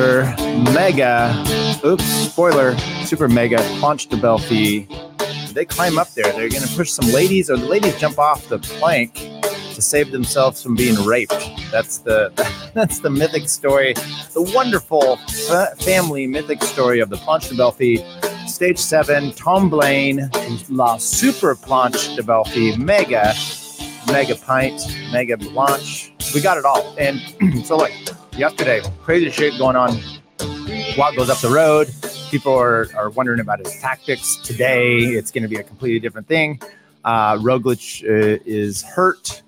super 0.00 0.34
mega, 0.72 1.44
oops, 1.84 2.04
spoiler, 2.04 2.76
super 3.04 3.28
mega 3.28 3.58
Planche 3.80 4.08
de 4.08 4.16
Belles 4.16 4.42
Filles. 4.42 4.86
They 5.52 5.66
climb 5.66 5.98
up 5.98 6.08
there. 6.14 6.32
They're 6.32 6.48
going 6.48 6.62
to 6.62 6.74
push 6.74 6.90
some 6.90 7.12
ladies, 7.12 7.50
or 7.50 7.58
the 7.58 7.66
ladies 7.66 7.98
jump 7.98 8.18
off 8.18 8.48
the 8.48 8.58
plank 8.58 9.14
to 9.74 9.82
save 9.82 10.10
themselves 10.10 10.62
from 10.62 10.74
being 10.74 10.96
raped. 11.04 11.50
That's 11.70 11.98
the 11.98 12.32
that's 12.74 13.00
the 13.00 13.10
mythic 13.10 13.48
story, 13.48 13.92
the 14.32 14.50
wonderful 14.54 15.16
fa- 15.48 15.74
family 15.80 16.26
mythic 16.26 16.62
story 16.62 17.00
of 17.00 17.10
the 17.10 17.16
Planche 17.16 17.50
de 17.50 17.56
Belles 17.56 17.74
Filles. 17.74 18.50
Stage 18.50 18.78
seven, 18.78 19.32
Tomblaine, 19.32 20.30
La 20.70 20.96
Super 20.96 21.54
Planche 21.54 22.16
de 22.16 22.22
Belles 22.22 22.48
Filles, 22.48 22.78
mega, 22.78 23.34
mega 24.06 24.34
pint, 24.34 24.80
mega 25.12 25.36
blanche. 25.36 26.12
We 26.34 26.40
got 26.40 26.56
it 26.56 26.64
all. 26.64 26.94
And 26.96 27.20
so, 27.66 27.76
like 27.76 27.92
yesterday, 28.32 28.80
crazy 29.02 29.30
shit 29.30 29.58
going 29.58 29.76
on. 29.76 29.98
Walk 30.96 31.16
goes 31.16 31.30
up 31.30 31.38
the 31.38 31.50
road. 31.50 31.88
People 32.30 32.54
are, 32.54 32.88
are 32.96 33.10
wondering 33.10 33.40
about 33.40 33.58
his 33.58 33.74
tactics. 33.80 34.36
Today, 34.36 34.98
it's 34.98 35.30
going 35.30 35.42
to 35.42 35.48
be 35.48 35.56
a 35.56 35.62
completely 35.62 36.00
different 36.00 36.28
thing. 36.28 36.60
Uh, 37.04 37.36
Roglic 37.36 38.04
uh, 38.04 38.40
is 38.44 38.82
hurt. 38.82 39.42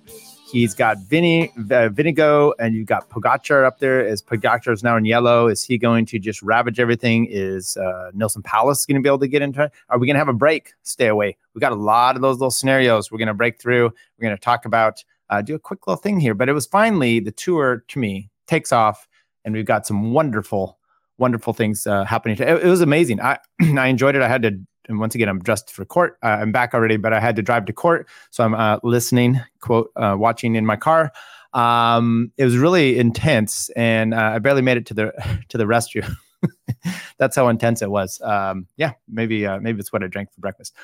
He's 0.51 0.75
got 0.75 0.99
Vinny, 0.99 1.49
uh, 1.49 1.89
Vinigo, 1.89 2.53
and 2.59 2.75
you've 2.75 2.85
got 2.85 3.09
Pogacar 3.09 3.65
up 3.65 3.79
there. 3.79 4.05
Is 4.05 4.21
Pogacar 4.21 4.71
is 4.71 4.83
now 4.83 4.95
in 4.97 5.05
yellow? 5.05 5.47
Is 5.47 5.63
he 5.63 5.79
going 5.79 6.05
to 6.07 6.19
just 6.19 6.43
ravage 6.43 6.79
everything? 6.79 7.25
Is 7.27 7.75
uh, 7.75 8.11
Neilson 8.15 8.43
Powless 8.43 8.85
going 8.85 8.95
to 8.95 9.01
be 9.01 9.09
able 9.09 9.19
to 9.19 9.27
get 9.27 9.41
into 9.41 9.63
it? 9.63 9.71
Are 9.89 9.97
we 9.97 10.05
going 10.05 10.13
to 10.13 10.19
have 10.19 10.27
a 10.27 10.33
break? 10.33 10.73
Stay 10.83 11.07
away. 11.07 11.37
We 11.55 11.61
got 11.61 11.71
a 11.71 11.75
lot 11.75 12.15
of 12.15 12.21
those 12.21 12.35
little 12.35 12.51
scenarios. 12.51 13.11
We're 13.11 13.17
going 13.17 13.29
to 13.29 13.33
break 13.33 13.59
through. 13.59 13.85
We're 13.85 14.27
going 14.27 14.37
to 14.37 14.41
talk 14.41 14.65
about, 14.65 15.03
uh, 15.31 15.41
do 15.41 15.55
a 15.55 15.59
quick 15.59 15.87
little 15.87 15.99
thing 15.99 16.19
here. 16.19 16.35
But 16.35 16.49
it 16.49 16.53
was 16.53 16.67
finally 16.67 17.19
the 17.19 17.31
tour 17.31 17.83
to 17.87 17.99
me 17.99 18.29
takes 18.47 18.71
off, 18.71 19.07
and 19.45 19.53
we've 19.53 19.65
got 19.65 19.85
some 19.85 20.13
wonderful, 20.13 20.79
wonderful 21.17 21.53
things 21.53 21.87
uh, 21.87 22.03
happening. 22.05 22.37
It, 22.37 22.47
it 22.47 22.67
was 22.67 22.81
amazing. 22.81 23.21
I 23.21 23.39
I 23.61 23.87
enjoyed 23.87 24.15
it. 24.15 24.21
I 24.21 24.27
had 24.27 24.43
to 24.43 24.59
and 24.87 24.99
once 24.99 25.15
again, 25.15 25.29
I'm 25.29 25.39
dressed 25.39 25.71
for 25.71 25.85
court. 25.85 26.17
Uh, 26.23 26.37
I'm 26.41 26.51
back 26.51 26.73
already, 26.73 26.97
but 26.97 27.13
I 27.13 27.19
had 27.19 27.35
to 27.37 27.41
drive 27.41 27.65
to 27.65 27.73
court, 27.73 28.07
so 28.31 28.43
I'm 28.43 28.53
uh, 28.53 28.79
listening, 28.83 29.39
quote, 29.61 29.91
uh, 29.95 30.15
watching 30.17 30.55
in 30.55 30.65
my 30.65 30.75
car. 30.75 31.11
Um, 31.53 32.31
it 32.37 32.43
was 32.43 32.57
really 32.57 32.97
intense, 32.97 33.69
and 33.71 34.13
uh, 34.13 34.33
I 34.35 34.39
barely 34.39 34.61
made 34.61 34.77
it 34.77 34.85
to 34.87 34.93
the 34.93 35.39
to 35.49 35.57
the 35.57 35.65
restroom. 35.65 36.15
That's 37.17 37.35
how 37.35 37.47
intense 37.47 37.81
it 37.81 37.89
was. 37.89 38.19
Um, 38.21 38.67
yeah, 38.77 38.93
maybe 39.07 39.45
uh, 39.45 39.59
maybe 39.59 39.79
it's 39.79 39.93
what 39.93 40.03
I 40.03 40.07
drank 40.07 40.33
for 40.33 40.41
breakfast. 40.41 40.75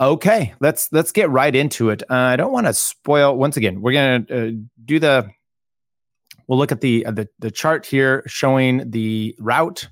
Okay, 0.00 0.54
let's 0.60 0.88
let's 0.92 1.12
get 1.12 1.30
right 1.30 1.54
into 1.54 1.90
it. 1.90 2.02
Uh, 2.08 2.14
I 2.14 2.36
don't 2.36 2.52
want 2.52 2.66
to 2.66 2.72
spoil. 2.72 3.36
Once 3.36 3.56
again, 3.56 3.80
we're 3.80 3.92
gonna 3.92 4.52
do 4.84 4.98
the. 4.98 5.30
We'll 6.50 6.58
look 6.58 6.72
at 6.72 6.80
the 6.80 7.04
the 7.04 7.28
the 7.38 7.52
chart 7.52 7.86
here 7.86 8.24
showing 8.26 8.90
the 8.90 9.36
route 9.38 9.88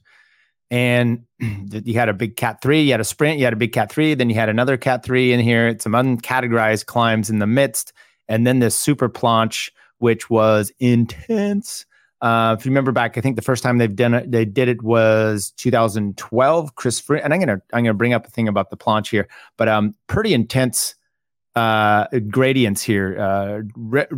and 0.73 1.23
you 1.39 1.95
had 1.95 2.09
a 2.09 2.13
big 2.13 2.37
cat 2.37 2.61
three, 2.61 2.83
you 2.83 2.91
had 2.91 3.01
a 3.01 3.05
sprint, 3.05 3.39
you 3.39 3.45
had 3.45 3.53
a 3.53 3.57
big 3.57 3.71
cat 3.71 3.93
three, 3.93 4.15
then 4.15 4.29
you 4.29 4.35
had 4.35 4.49
another 4.49 4.77
cat 4.77 5.05
three 5.05 5.33
in 5.33 5.39
here, 5.39 5.79
some 5.79 5.93
uncategorized 5.93 6.87
climbs 6.87 7.31
in 7.31 7.39
the 7.39 7.47
midst, 7.47 7.93
and 8.27 8.45
then 8.45 8.59
this 8.59 8.75
super 8.75 9.09
planche, 9.09 9.71
which 9.99 10.29
was 10.31 10.73
intense. 10.81 11.87
Uh, 12.23 12.57
if 12.59 12.67
you 12.67 12.73
remember 12.73 12.91
back, 12.91 13.17
I 13.17 13.21
think 13.21 13.37
the 13.37 13.43
first 13.43 13.63
time 13.63 13.79
they've 13.79 13.95
done 13.95 14.15
it, 14.15 14.33
they 14.33 14.45
did 14.45 14.67
it 14.67 14.83
was 14.83 15.53
2012. 15.59 16.75
Chris 16.75 17.09
and 17.09 17.33
I'm 17.33 17.39
gonna 17.39 17.63
I'm 17.73 17.85
gonna 17.85 17.95
bring 17.95 18.15
up 18.15 18.27
a 18.27 18.31
thing 18.31 18.49
about 18.49 18.71
the 18.71 18.77
planche 18.77 19.11
here, 19.11 19.29
but 19.57 19.69
um, 19.69 19.95
pretty 20.09 20.35
intense 20.35 20.97
uh, 21.59 22.07
gradients 22.31 22.83
here, 22.83 23.19
uh, 23.19 23.63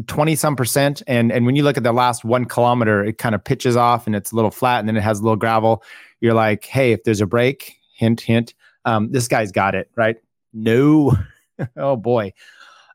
20 0.07 0.37
some 0.37 0.57
percent. 0.57 1.03
And, 1.07 1.33
and 1.33 1.47
when 1.47 1.57
you 1.57 1.63
look 1.63 1.79
at 1.79 1.85
the 1.85 1.93
last 1.93 2.23
one 2.23 2.45
kilometer, 2.45 3.03
it 3.03 3.17
kind 3.17 3.35
of 3.35 3.43
pitches 3.43 3.77
off 3.77 4.07
and 4.07 4.15
it's 4.15 4.31
a 4.31 4.37
little 4.37 4.51
flat 4.51 4.81
and 4.81 4.89
then 4.89 4.97
it 4.97 5.03
has 5.03 5.21
a 5.21 5.23
little 5.23 5.37
gravel. 5.37 5.83
You're 6.21 6.35
like, 6.35 6.67
hey, 6.67 6.93
if 6.93 7.05
there's 7.05 7.23
a 7.23 7.27
break, 7.27 7.79
hint, 7.95 8.21
hint, 8.21 8.53
um, 8.85 9.11
this 9.11 9.27
guy's 9.27 9.53
got 9.53 9.75
it, 9.75 9.91
right? 9.97 10.17
No. 10.53 11.17
oh 11.79 11.97
boy. 11.97 12.35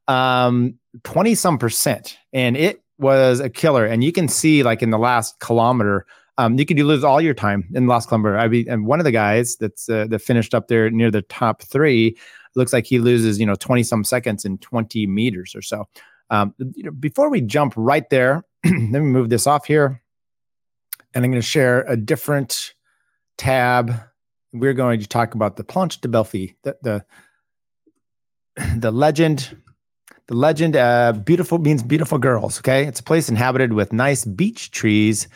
Um, 0.07 0.77
20 1.03 1.33
some 1.33 1.57
percent. 1.57 2.19
And 2.31 2.55
it 2.55 2.83
was 2.99 3.39
a 3.39 3.49
killer. 3.49 3.87
And 3.87 4.03
you 4.03 4.11
can 4.11 4.27
see 4.27 4.61
like 4.61 4.83
in 4.83 4.91
the 4.91 4.99
last 4.99 5.39
kilometer, 5.39 6.05
um, 6.37 6.59
you 6.59 6.67
could 6.67 6.77
lose 6.77 7.03
all 7.03 7.19
your 7.19 7.33
time 7.33 7.67
in 7.73 7.87
the 7.87 7.89
last 7.89 8.09
kilometer. 8.09 8.37
I 8.37 8.47
mean, 8.47 8.69
and 8.69 8.85
one 8.85 8.99
of 8.99 9.05
the 9.05 9.11
guys 9.11 9.55
that's 9.55 9.89
uh, 9.89 10.05
that 10.09 10.19
finished 10.19 10.53
up 10.53 10.67
there 10.67 10.91
near 10.91 11.09
the 11.09 11.23
top 11.23 11.63
three 11.63 12.15
looks 12.55 12.73
like 12.73 12.85
he 12.85 12.99
loses, 12.99 13.39
you 13.39 13.45
know, 13.45 13.55
20 13.55 13.83
some 13.83 14.03
seconds 14.03 14.45
in 14.45 14.57
20 14.59 15.07
meters 15.07 15.55
or 15.55 15.61
so. 15.61 15.87
Um, 16.29 16.53
you 16.57 16.83
know, 16.83 16.91
before 16.91 17.29
we 17.29 17.41
jump 17.41 17.73
right 17.75 18.09
there, 18.09 18.43
let 18.65 18.75
me 18.75 18.99
move 18.99 19.29
this 19.29 19.47
off 19.47 19.65
here. 19.65 20.01
And 21.13 21.23
I'm 21.23 21.31
going 21.31 21.41
to 21.41 21.47
share 21.47 21.83
a 21.83 21.95
different 21.95 22.73
tab. 23.37 23.93
We're 24.53 24.73
going 24.73 24.99
to 24.99 25.07
talk 25.07 25.35
about 25.35 25.55
the 25.55 25.63
Planche 25.63 26.01
de 26.01 26.07
Belles 26.07 26.27
Filles, 26.27 26.53
the, 26.63 26.77
the, 26.81 27.05
the 28.77 28.91
legend. 28.91 29.55
The 30.27 30.33
legend, 30.33 30.75
uh, 30.75 31.11
beautiful 31.11 31.59
means 31.59 31.83
beautiful 31.83 32.17
girls. 32.17 32.57
Okay. 32.57 32.85
It's 32.85 32.99
a 32.99 33.03
place 33.03 33.29
inhabited 33.29 33.73
with 33.73 33.93
nice 33.93 34.25
beech 34.25 34.71
trees. 34.71 35.27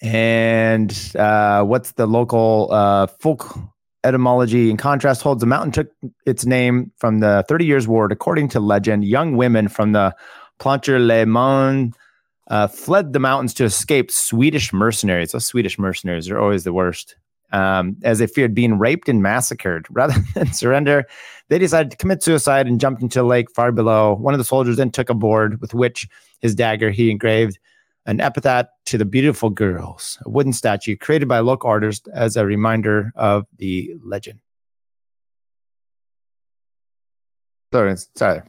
And 0.00 0.96
uh, 1.18 1.64
what's 1.64 1.92
the 1.92 2.06
local 2.06 2.68
uh, 2.70 3.08
folk 3.08 3.58
etymology 4.04 4.70
in 4.70 4.76
contrast 4.76 5.22
holds 5.22 5.40
the 5.40 5.46
mountain 5.46 5.72
took 5.72 5.90
its 6.26 6.46
name 6.46 6.90
from 6.96 7.20
the 7.20 7.44
30 7.48 7.64
years 7.64 7.86
war 7.86 8.08
according 8.10 8.48
to 8.48 8.60
legend 8.60 9.04
young 9.04 9.36
women 9.36 9.68
from 9.68 9.92
the 9.92 10.14
Plancher-les-Mines 10.58 11.94
uh, 12.48 12.66
fled 12.66 13.12
the 13.12 13.18
mountains 13.18 13.54
to 13.54 13.64
escape 13.64 14.10
swedish 14.10 14.72
mercenaries. 14.72 15.32
Those 15.32 15.46
swedish 15.46 15.78
mercenaries 15.78 16.28
are 16.28 16.38
always 16.38 16.64
the 16.64 16.72
worst. 16.72 17.16
Um, 17.52 17.96
as 18.04 18.20
they 18.20 18.28
feared 18.28 18.54
being 18.54 18.78
raped 18.78 19.08
and 19.08 19.22
massacred. 19.22 19.86
Rather 19.90 20.14
than 20.34 20.52
surrender 20.52 21.06
they 21.48 21.58
decided 21.58 21.90
to 21.90 21.96
commit 21.96 22.22
suicide 22.22 22.68
and 22.68 22.78
jumped 22.80 23.02
into 23.02 23.20
a 23.20 23.24
lake 23.24 23.50
far 23.50 23.72
below. 23.72 24.14
One 24.14 24.34
of 24.34 24.38
the 24.38 24.44
soldiers 24.44 24.76
then 24.76 24.90
took 24.90 25.10
a 25.10 25.14
board 25.14 25.60
with 25.60 25.74
which 25.74 26.08
his 26.40 26.54
dagger 26.54 26.90
he 26.90 27.10
engraved 27.10 27.58
an 28.10 28.20
epithet 28.20 28.70
to 28.86 28.98
the 28.98 29.04
beautiful 29.04 29.50
girls, 29.50 30.18
a 30.26 30.28
wooden 30.28 30.52
statue 30.52 30.96
created 30.96 31.28
by 31.28 31.38
a 31.38 31.42
local 31.44 31.70
artist 31.70 32.08
as 32.12 32.36
a 32.36 32.44
reminder 32.44 33.12
of 33.14 33.46
the 33.58 33.94
legend. 34.04 34.40
Sorry, 37.72 37.96
sorry. 38.16 38.42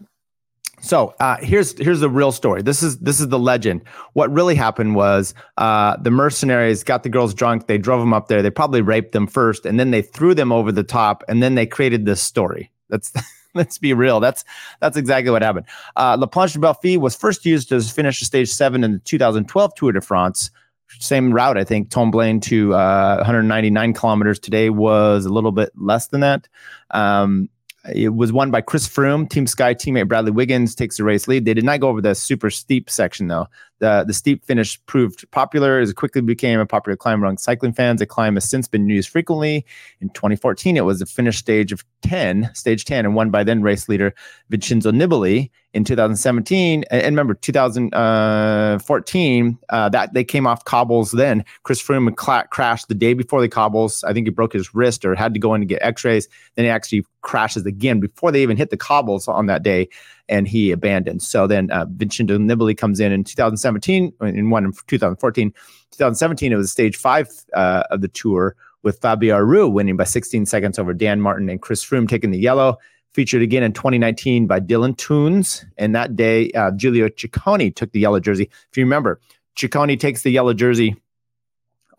So 0.81 1.13
uh, 1.19 1.37
here's 1.41 1.77
here's 1.77 1.99
the 1.99 2.09
real 2.09 2.31
story. 2.31 2.63
This 2.63 2.81
is 2.81 2.97
this 2.97 3.19
is 3.19 3.27
the 3.27 3.37
legend. 3.37 3.83
What 4.13 4.33
really 4.33 4.55
happened 4.55 4.95
was 4.95 5.35
uh, 5.57 5.95
the 5.97 6.09
mercenaries 6.09 6.83
got 6.83 7.03
the 7.03 7.09
girls 7.09 7.35
drunk. 7.35 7.67
They 7.67 7.77
drove 7.77 7.99
them 7.99 8.15
up 8.15 8.29
there. 8.29 8.41
They 8.41 8.49
probably 8.49 8.81
raped 8.81 9.11
them 9.11 9.27
first, 9.27 9.67
and 9.67 9.79
then 9.79 9.91
they 9.91 10.01
threw 10.01 10.33
them 10.33 10.51
over 10.51 10.71
the 10.71 10.83
top, 10.83 11.23
and 11.27 11.43
then 11.43 11.53
they 11.53 11.67
created 11.67 12.07
this 12.07 12.19
story. 12.19 12.71
That's 12.89 13.13
Let's 13.55 13.77
be 13.77 13.93
real. 13.93 14.19
That's 14.19 14.43
that's 14.79 14.97
exactly 14.97 15.31
what 15.31 15.41
happened. 15.41 15.65
Uh, 15.95 16.17
La 16.19 16.27
Planche 16.27 16.53
de 16.53 16.59
Belles 16.59 16.77
Filles 16.81 16.97
was 16.97 17.15
first 17.15 17.45
used 17.45 17.69
to 17.69 17.81
finish 17.81 18.19
stage 18.21 18.49
seven 18.49 18.83
in 18.83 18.93
the 18.93 18.99
2012 18.99 19.75
Tour 19.75 19.91
de 19.91 20.01
France. 20.01 20.51
Same 20.99 21.33
route, 21.33 21.57
I 21.57 21.63
think. 21.63 21.89
Tomblaine 21.89 22.41
to 22.41 22.73
uh, 22.73 23.15
199 23.17 23.93
kilometers 23.93 24.39
today 24.39 24.69
was 24.69 25.25
a 25.25 25.29
little 25.29 25.53
bit 25.53 25.71
less 25.75 26.07
than 26.07 26.19
that. 26.21 26.47
Um, 26.91 27.49
it 27.93 28.09
was 28.09 28.31
won 28.31 28.51
by 28.51 28.61
Chris 28.61 28.87
Froome. 28.87 29.29
Team 29.29 29.47
Sky 29.47 29.73
teammate 29.73 30.07
Bradley 30.07 30.31
Wiggins 30.31 30.75
takes 30.75 30.97
the 30.97 31.03
race 31.03 31.27
lead. 31.27 31.45
They 31.45 31.53
did 31.53 31.63
not 31.63 31.79
go 31.79 31.89
over 31.89 32.01
the 32.01 32.13
super 32.13 32.49
steep 32.49 32.89
section 32.89 33.27
though. 33.27 33.47
The 33.81 34.05
the 34.07 34.13
steep 34.13 34.45
finish 34.45 34.79
proved 34.85 35.29
popular 35.31 35.79
as 35.79 35.89
it 35.89 35.95
quickly 35.95 36.21
became 36.21 36.59
a 36.59 36.67
popular 36.67 36.95
climb 36.95 37.23
among 37.23 37.39
cycling 37.39 37.73
fans. 37.73 37.97
The 37.99 38.05
climb 38.05 38.35
has 38.35 38.47
since 38.47 38.67
been 38.67 38.87
used 38.87 39.09
frequently. 39.09 39.65
In 39.99 40.09
2014, 40.09 40.77
it 40.77 40.85
was 40.85 40.99
the 40.99 41.07
finish 41.07 41.39
stage 41.39 41.71
of 41.71 41.83
10, 42.03 42.51
stage 42.53 42.85
10, 42.85 43.05
and 43.05 43.15
won 43.15 43.31
by 43.31 43.43
then 43.43 43.63
race 43.63 43.89
leader 43.89 44.13
Vincenzo 44.49 44.91
Nibali. 44.91 45.49
In 45.73 45.85
2017, 45.85 46.83
and 46.91 47.05
remember 47.05 47.33
2014, 47.33 49.57
uh, 49.69 49.87
that 49.87 50.13
they 50.13 50.25
came 50.25 50.45
off 50.45 50.65
cobbles. 50.65 51.11
Then 51.11 51.45
Chris 51.63 51.81
Froome 51.81 52.13
cl- 52.19 52.43
crashed 52.51 52.89
the 52.89 52.93
day 52.93 53.13
before 53.13 53.39
the 53.39 53.47
cobbles. 53.47 54.03
I 54.03 54.11
think 54.11 54.27
he 54.27 54.31
broke 54.31 54.51
his 54.51 54.75
wrist 54.75 55.05
or 55.05 55.15
had 55.15 55.33
to 55.33 55.39
go 55.39 55.53
in 55.53 55.61
to 55.61 55.65
get 55.65 55.81
X-rays. 55.81 56.27
Then 56.55 56.65
he 56.65 56.69
actually 56.69 57.05
crashes 57.21 57.65
again 57.65 58.01
before 58.01 58.33
they 58.33 58.43
even 58.43 58.57
hit 58.57 58.69
the 58.69 58.75
cobbles 58.75 59.29
on 59.29 59.45
that 59.45 59.63
day 59.63 59.87
and 60.29 60.47
he 60.47 60.71
abandoned. 60.71 61.21
So 61.21 61.47
then 61.47 61.71
uh, 61.71 61.85
Vincenzo 61.89 62.37
Nibali 62.37 62.77
comes 62.77 62.99
in 62.99 63.11
in 63.11 63.23
2017, 63.23 64.13
in 64.21 64.49
one 64.49 64.65
in 64.65 64.73
2014. 64.87 65.51
2017, 65.51 66.51
it 66.51 66.55
was 66.55 66.71
stage 66.71 66.95
five 66.95 67.29
uh, 67.53 67.83
of 67.91 68.01
the 68.01 68.07
tour 68.07 68.55
with 68.83 68.99
Fabio 68.99 69.35
Aru 69.35 69.69
winning 69.69 69.97
by 69.97 70.03
16 70.03 70.45
seconds 70.45 70.79
over 70.79 70.93
Dan 70.93 71.21
Martin 71.21 71.49
and 71.49 71.61
Chris 71.61 71.83
Froome 71.83 72.07
taking 72.07 72.31
the 72.31 72.39
yellow. 72.39 72.77
Featured 73.13 73.41
again 73.41 73.61
in 73.61 73.73
2019 73.73 74.47
by 74.47 74.61
Dylan 74.61 74.95
Teuns. 74.95 75.65
And 75.77 75.93
that 75.93 76.15
day, 76.15 76.49
uh, 76.51 76.71
Giulio 76.71 77.09
Ciccone 77.09 77.75
took 77.75 77.91
the 77.91 77.99
yellow 77.99 78.21
jersey. 78.21 78.49
If 78.71 78.77
you 78.77 78.85
remember, 78.85 79.19
Ciccone 79.57 79.99
takes 79.99 80.23
the 80.23 80.31
yellow 80.31 80.53
jersey 80.53 80.95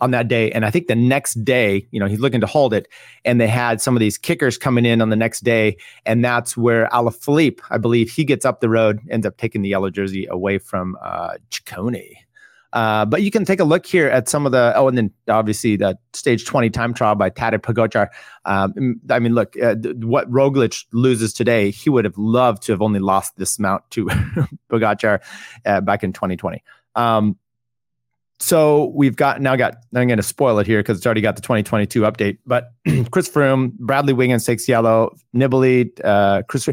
on 0.03 0.11
that 0.11 0.27
day. 0.27 0.51
And 0.51 0.67
I 0.67 0.71
think 0.71 0.89
the 0.89 0.97
next 0.97 1.45
day, 1.45 1.87
you 1.93 2.01
know, 2.01 2.07
he's 2.07 2.19
looking 2.19 2.41
to 2.41 2.47
hold 2.47 2.75
it. 2.75 2.89
And 3.25 3.41
they 3.41 3.47
had 3.47 3.81
some 3.81 3.97
of 3.97 4.01
these 4.01 4.19
kickers 4.19 4.59
coming 4.59 4.85
in 4.85 5.01
on 5.01 5.11
the 5.11 5.17
next 5.17 5.45
day. 5.45 5.77
And 6.05 6.25
that's 6.25 6.57
where 6.57 6.89
Alaphilippe, 6.89 7.61
I 7.71 7.79
believe, 7.79 8.11
he 8.11 8.25
gets 8.25 8.45
up 8.45 8.61
the 8.61 8.69
road, 8.69 9.01
ends 9.09 9.25
up 9.25 9.37
taking 9.37 9.63
the 9.63 9.69
yellow 9.69 9.91
jersey 9.91 10.27
away 10.27 10.59
from 10.59 10.99
uh, 11.01 11.35
Ciccone. 11.51 12.17
Uh, 12.73 13.05
but 13.05 13.23
you 13.23 13.31
can 13.31 13.45
take 13.45 13.61
a 13.61 13.65
look 13.65 13.87
here 13.87 14.09
at 14.09 14.29
some 14.29 14.45
of 14.45 14.51
the, 14.51 14.73
oh, 14.75 14.89
and 14.89 14.99
then 14.99 15.13
obviously 15.29 15.77
the 15.77 15.97
stage 16.15 16.47
20 16.47 16.71
time 16.71 16.95
trial 16.95 17.15
by 17.15 17.31
Tadej 17.31 17.59
Pogacar. 17.59 18.09
Um, 18.45 19.01
I 19.09 19.21
mean, 19.21 19.35
look, 19.35 19.55
uh, 19.63 19.77
what 20.01 20.29
Roglic 20.31 20.85
loses 20.93 21.33
today, 21.33 21.71
he 21.71 21.91
would 21.91 22.05
have 22.05 22.19
loved 22.19 22.63
to 22.65 22.73
have 22.73 22.83
only 22.83 22.99
lost 22.99 23.37
this 23.37 23.59
mount 23.59 23.85
to 23.91 24.07
Pogacar 24.71 25.21
uh, 25.65 25.81
back 25.83 26.03
in 26.03 26.13
2020. 26.13 26.65
Um, 26.95 27.37
so 28.43 28.87
we've 28.97 29.15
got 29.15 29.41
now 29.41 29.55
got 29.55 29.77
I'm 29.95 30.09
going 30.09 30.17
to 30.17 30.23
spoil 30.23 30.59
it 30.59 30.67
here 30.67 30.81
because 30.81 30.99
it's 30.99 31.07
already 31.07 31.21
got 31.21 31.37
the 31.37 31.43
2022 31.43 32.01
update. 32.01 32.39
But 32.45 32.73
Chris 33.13 33.29
Froome, 33.29 33.73
Bradley 33.75 34.13
Wiggins 34.13 34.45
takes 34.45 34.69
yellow, 34.69 35.15
Nibali, 35.33 35.93
uh, 36.05 36.43
Chris 36.49 36.69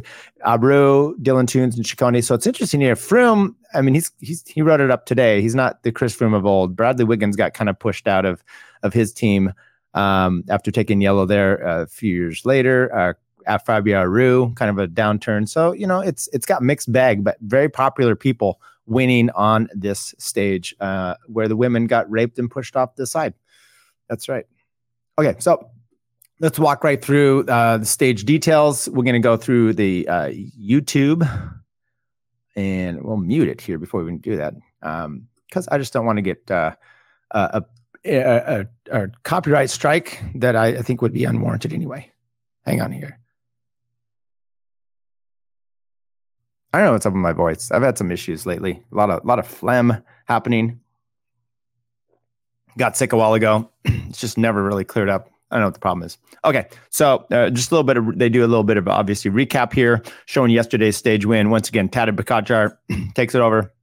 Abreu, 0.46 1.14
Dylan 1.22 1.46
Teuns, 1.46 1.76
and 1.76 1.86
Ciccone. 1.86 2.24
So 2.24 2.34
it's 2.34 2.48
interesting 2.48 2.82
here. 2.82 2.96
Froome, 2.96 3.54
I 3.76 3.82
mean, 3.82 3.94
he's 3.94 4.12
he's 4.20 4.44
he 4.48 4.64
wrote 4.64 4.82
it 4.82 4.90
up 4.90 5.06
today. 5.06 5.44
He's 5.44 5.54
not 5.54 5.84
the 5.84 5.92
Chris 5.92 6.16
Froome 6.16 6.36
of 6.36 6.44
old. 6.44 6.76
Bradley 6.76 7.06
Wiggins 7.06 7.36
got 7.36 7.54
kind 7.54 7.70
of 7.70 7.78
pushed 7.78 8.08
out 8.08 8.26
of 8.26 8.44
of 8.82 8.92
his 8.92 9.14
team 9.14 9.54
um, 9.94 10.44
after 10.50 10.72
taking 10.72 11.02
yellow 11.02 11.28
there 11.28 11.66
uh, 11.68 11.84
a 11.84 11.88
few 11.88 12.16
years 12.16 12.46
later. 12.46 13.16
Uh, 13.48 13.58
Fabio 13.60 14.00
Aru, 14.00 14.54
kind 14.56 14.72
of 14.72 14.80
a 14.80 14.88
downturn. 14.88 15.48
So 15.48 15.74
you 15.74 15.86
know, 15.86 16.00
it's 16.00 16.28
it's 16.34 16.48
got 16.48 16.64
mixed 16.64 16.92
bag, 16.92 17.24
but 17.24 17.38
very 17.42 17.70
popular 17.70 18.16
people 18.16 18.60
winning 18.90 19.30
on 19.32 19.70
this 19.74 20.14
stage 20.18 20.76
uh, 20.80 21.16
where 21.28 21.48
the 21.48 21.56
women 21.56 21.88
got 21.88 22.10
raped 22.10 22.40
and 22.40 22.50
pushed 22.50 22.76
off 22.76 22.96
the 22.96 23.08
side. 23.08 23.34
That's 24.10 24.28
right. 24.28 24.46
Okay, 25.18 25.36
so 25.40 25.70
let's 26.40 26.58
walk 26.58 26.84
right 26.84 27.02
through 27.04 27.46
uh, 27.46 27.78
the 27.78 27.86
stage 27.86 28.26
details. 28.26 28.90
We're 28.90 29.04
going 29.04 29.14
to 29.14 29.20
go 29.20 29.38
through 29.38 29.74
the 29.74 30.08
uh, 30.08 30.28
YouTube 30.30 31.28
and 32.56 33.04
we'll 33.04 33.18
mute 33.18 33.48
it 33.48 33.62
here 33.62 33.78
before 33.78 34.04
we 34.04 34.18
do 34.18 34.38
that 34.38 34.54
because 34.82 35.68
um, 35.68 35.72
I 35.72 35.78
just 35.78 35.94
don't 35.94 36.06
want 36.06 36.18
to 36.18 36.22
get 36.22 36.50
uh, 36.50 36.74
a, 37.32 37.64
a, 38.06 38.12
a, 38.12 38.68
a, 38.92 39.08
copyright 39.24 39.70
strike 39.70 40.22
that 40.36 40.56
I, 40.56 40.68
I 40.68 40.82
think 40.82 41.02
would 41.02 41.14
be 41.14 41.26
unwarranted 41.26 41.74
anyway. 41.74 42.12
Hang 42.66 42.82
on 42.82 42.92
here. 42.92 43.20
I 46.74 46.78
don't 46.78 46.88
know 46.88 46.92
what's 46.94 47.06
up 47.06 47.14
with 47.14 47.22
my 47.22 47.34
voice. 47.34 47.72
I've 47.72 47.82
had 47.82 47.98
some 47.98 48.12
issues 48.12 48.46
lately. 48.46 48.84
A 48.92 48.96
lot 48.96 49.10
of 49.10 49.24
a 49.24 49.28
lot 49.28 49.40
of 49.40 49.48
phlegm 49.48 50.04
happening. 50.26 50.80
Got 52.78 52.96
sick 52.96 53.12
a 53.12 53.18
while 53.18 53.34
ago. 53.34 53.70
it's 53.86 54.20
just 54.20 54.38
never 54.38 54.64
really 54.64 54.86
cleared 54.86 55.10
up. 55.10 55.30
I 55.52 55.56
don't 55.56 55.62
know 55.62 55.68
what 55.68 55.74
the 55.74 55.80
problem 55.80 56.06
is. 56.06 56.20
Okay, 56.46 56.68
so 56.92 57.26
uh, 57.32 57.50
just 57.50 57.72
a 57.72 57.74
little 57.74 57.84
bit 57.84 57.98
of 57.98 58.20
they 58.20 58.30
do 58.30 58.46
a 58.46 58.48
little 58.48 58.64
bit 58.64 58.78
of 58.78 58.88
obviously 58.88 59.32
recap 59.32 59.74
here, 59.74 60.04
showing 60.26 60.52
yesterday's 60.52 60.96
stage 60.96 61.26
win. 61.26 61.50
Once 61.50 61.70
again, 61.70 61.90
Tadej 61.90 62.16
Pogacar 62.16 62.78
takes 63.16 63.34
it 63.34 63.42
over 63.42 63.74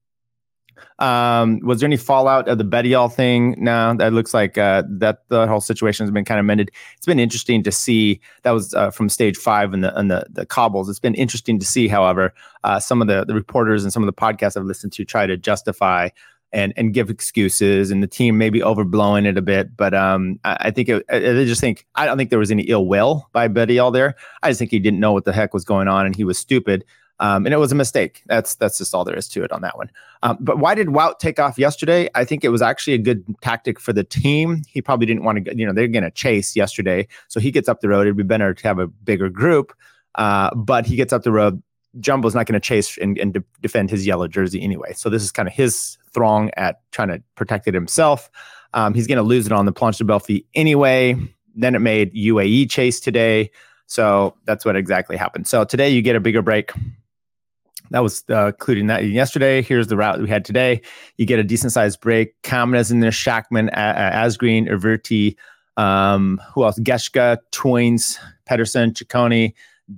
um, 0.99 1.61
was 1.61 1.81
there 1.81 1.87
any 1.87 1.97
fallout 1.97 2.49
of 2.49 2.59
the 2.59 2.65
Bettiol 2.65 3.13
thing? 3.13 3.55
No, 3.59 3.95
that 3.95 4.13
looks 4.13 4.33
like 4.33 4.57
uh, 4.57 4.83
that 4.89 5.29
the 5.29 5.47
whole 5.47 5.61
situation 5.61 6.05
has 6.05 6.11
been 6.11 6.25
kind 6.25 6.41
of 6.41 6.47
mended. 6.47 6.71
It's 6.97 7.07
been 7.07 7.21
interesting 7.21 7.63
to 7.65 7.73
see. 7.73 8.21
That 8.43 8.53
was 8.53 8.75
uh, 8.75 8.91
from 8.91 9.09
stage 9.09 9.37
five 9.37 9.73
and 9.73 9.85
the 9.85 9.97
and 9.99 10.11
the 10.11 10.27
the 10.31 10.47
cobbles. 10.47 10.89
It's 10.89 10.99
been 10.99 11.15
interesting 11.15 11.59
to 11.59 11.67
see, 11.67 11.89
however, 11.89 12.33
uh, 12.65 12.81
some 12.81 13.03
of 13.03 13.09
the 13.09 13.25
the 13.25 13.35
reporters 13.35 13.85
and 13.85 13.93
some 13.93 14.03
of 14.03 14.07
the 14.07 14.13
podcasts 14.13 14.57
I've 14.57 14.65
listened 14.65 14.93
to 14.95 15.05
try 15.05 15.27
to 15.27 15.37
justify 15.37 16.09
and 16.53 16.73
and 16.77 16.95
give 16.95 17.11
excuses, 17.11 17.91
and 17.91 18.03
the 18.03 18.07
team 18.07 18.39
maybe 18.39 18.61
overblowing 18.61 19.27
it 19.27 19.37
a 19.37 19.43
bit. 19.43 19.77
But 19.77 19.93
um, 19.93 20.41
I, 20.45 20.57
I 20.61 20.71
think 20.71 20.89
it, 20.89 21.05
I, 21.11 21.17
I 21.17 21.45
just 21.45 21.61
think 21.61 21.87
I 21.95 22.07
don't 22.07 22.17
think 22.17 22.31
there 22.31 22.39
was 22.39 22.51
any 22.51 22.63
ill 22.65 22.87
will 22.87 23.29
by 23.33 23.49
Bettiol 23.49 23.93
there. 23.93 24.15
I 24.43 24.51
just 24.51 24.59
think 24.59 24.71
he 24.71 24.79
didn't 24.79 25.01
know 25.01 25.13
what 25.13 25.25
the 25.25 25.33
heck 25.33 25.53
was 25.53 25.65
going 25.65 25.89
on, 25.89 26.07
and 26.07 26.17
he 26.17 26.25
was 26.25 26.39
stupid. 26.39 26.85
Um, 27.19 27.47
and 27.47 27.55
it 27.55 27.59
was 27.59 27.73
a 27.73 27.77
mistake. 27.77 28.23
That's 28.27 28.57
that's 28.57 28.79
just 28.79 28.95
all 28.95 29.05
there 29.05 29.17
is 29.17 29.29
to 29.29 29.43
it 29.43 29.53
on 29.53 29.63
that 29.63 29.77
one. 29.77 29.91
Um, 30.23 30.37
but 30.41 30.59
why 30.59 30.75
did 30.75 30.89
Wout 30.89 31.19
take 31.19 31.39
off 31.39 31.59
yesterday? 31.59 32.09
I 32.15 32.25
think 32.25 32.45
it 32.45 32.51
was 32.51 32.63
actually 32.63 32.95
a 32.95 32.99
good 32.99 33.25
tactic 33.41 33.81
for 33.81 33.93
the 33.93 34.05
team. 34.05 34.63
He 34.69 34.83
probably 34.83 35.07
didn't 35.07 35.25
want 35.25 35.45
to, 35.45 35.57
you 35.57 35.67
know, 35.67 35.73
they're 35.73 35.89
going 35.89 36.05
to 36.05 36.11
chase 36.11 36.55
yesterday, 36.57 37.09
so 37.29 37.41
he 37.41 37.51
gets 37.51 37.69
up 37.69 37.81
the 37.81 37.89
road. 37.89 38.03
It'd 38.03 38.17
be 38.17 38.23
better 38.23 38.53
to 38.53 38.69
have 38.69 38.79
a 38.79 38.87
bigger 38.87 39.29
group, 39.31 39.73
uh, 40.17 40.55
but 40.55 40.87
he 40.87 40.97
gets 40.97 41.13
up 41.13 41.23
the 41.23 41.33
road. 41.33 41.63
Jumbo's 42.01 42.35
not 42.35 42.45
going 42.47 42.55
to 42.55 42.61
chase 42.61 42.99
and, 42.99 43.17
and 43.19 43.33
de- 43.33 43.45
defend 43.63 43.89
his 43.89 44.07
yellow 44.07 44.29
jersey 44.29 44.61
anyway. 44.61 44.93
So 44.93 45.09
this 45.09 45.23
is 45.23 45.33
kind 45.33 45.49
of 45.49 45.55
his 45.55 45.97
throng 46.13 46.51
at 46.59 46.81
trying 46.93 47.09
to 47.09 47.23
protect 47.37 47.67
it 47.67 47.73
himself. 47.73 48.31
Um, 48.75 48.93
he's 48.93 49.07
going 49.07 49.17
to 49.17 49.23
lose 49.23 49.47
it 49.47 49.53
on 49.53 49.65
the 49.65 49.73
Planche 49.73 49.99
de 49.99 50.05
Belles 50.05 50.27
Filles 50.27 50.45
anyway. 50.55 51.17
Then 51.55 51.75
it 51.75 51.79
made 51.79 52.13
UAE 52.15 52.69
chase 52.69 53.01
today. 53.01 53.51
So 53.87 54.37
that's 54.45 54.67
what 54.67 54.77
exactly 54.77 55.17
happened. 55.17 55.47
So 55.47 55.65
today 55.65 55.89
you 55.89 56.03
get 56.03 56.17
a 56.17 56.21
bigger 56.21 56.43
break 56.43 56.73
that 57.91 58.03
was 58.03 58.25
uh, 58.31 58.47
including 58.47 58.87
that 58.89 59.05
yesterday. 59.05 59.63
Here's 59.63 59.89
the 59.89 59.97
route 59.97 60.21
we 60.21 60.29
had 60.29 60.45
today. 60.45 60.81
You 61.17 61.27
get 61.27 61.39
a 61.39 61.45
decent 61.45 61.73
sized 61.73 62.01
break. 62.01 62.41
Kamna's 62.43 62.91
in 62.91 63.01
there, 63.01 63.11
Schachmann, 63.11 63.73
Asgreen, 63.75 64.69
Erviti, 64.69 65.37
um, 65.77 66.41
who 66.53 66.65
else? 66.65 66.79
Geschke, 66.79 67.39
Teuns, 67.53 68.19
Pedersen, 68.47 68.93
Ciccone, 68.93 69.55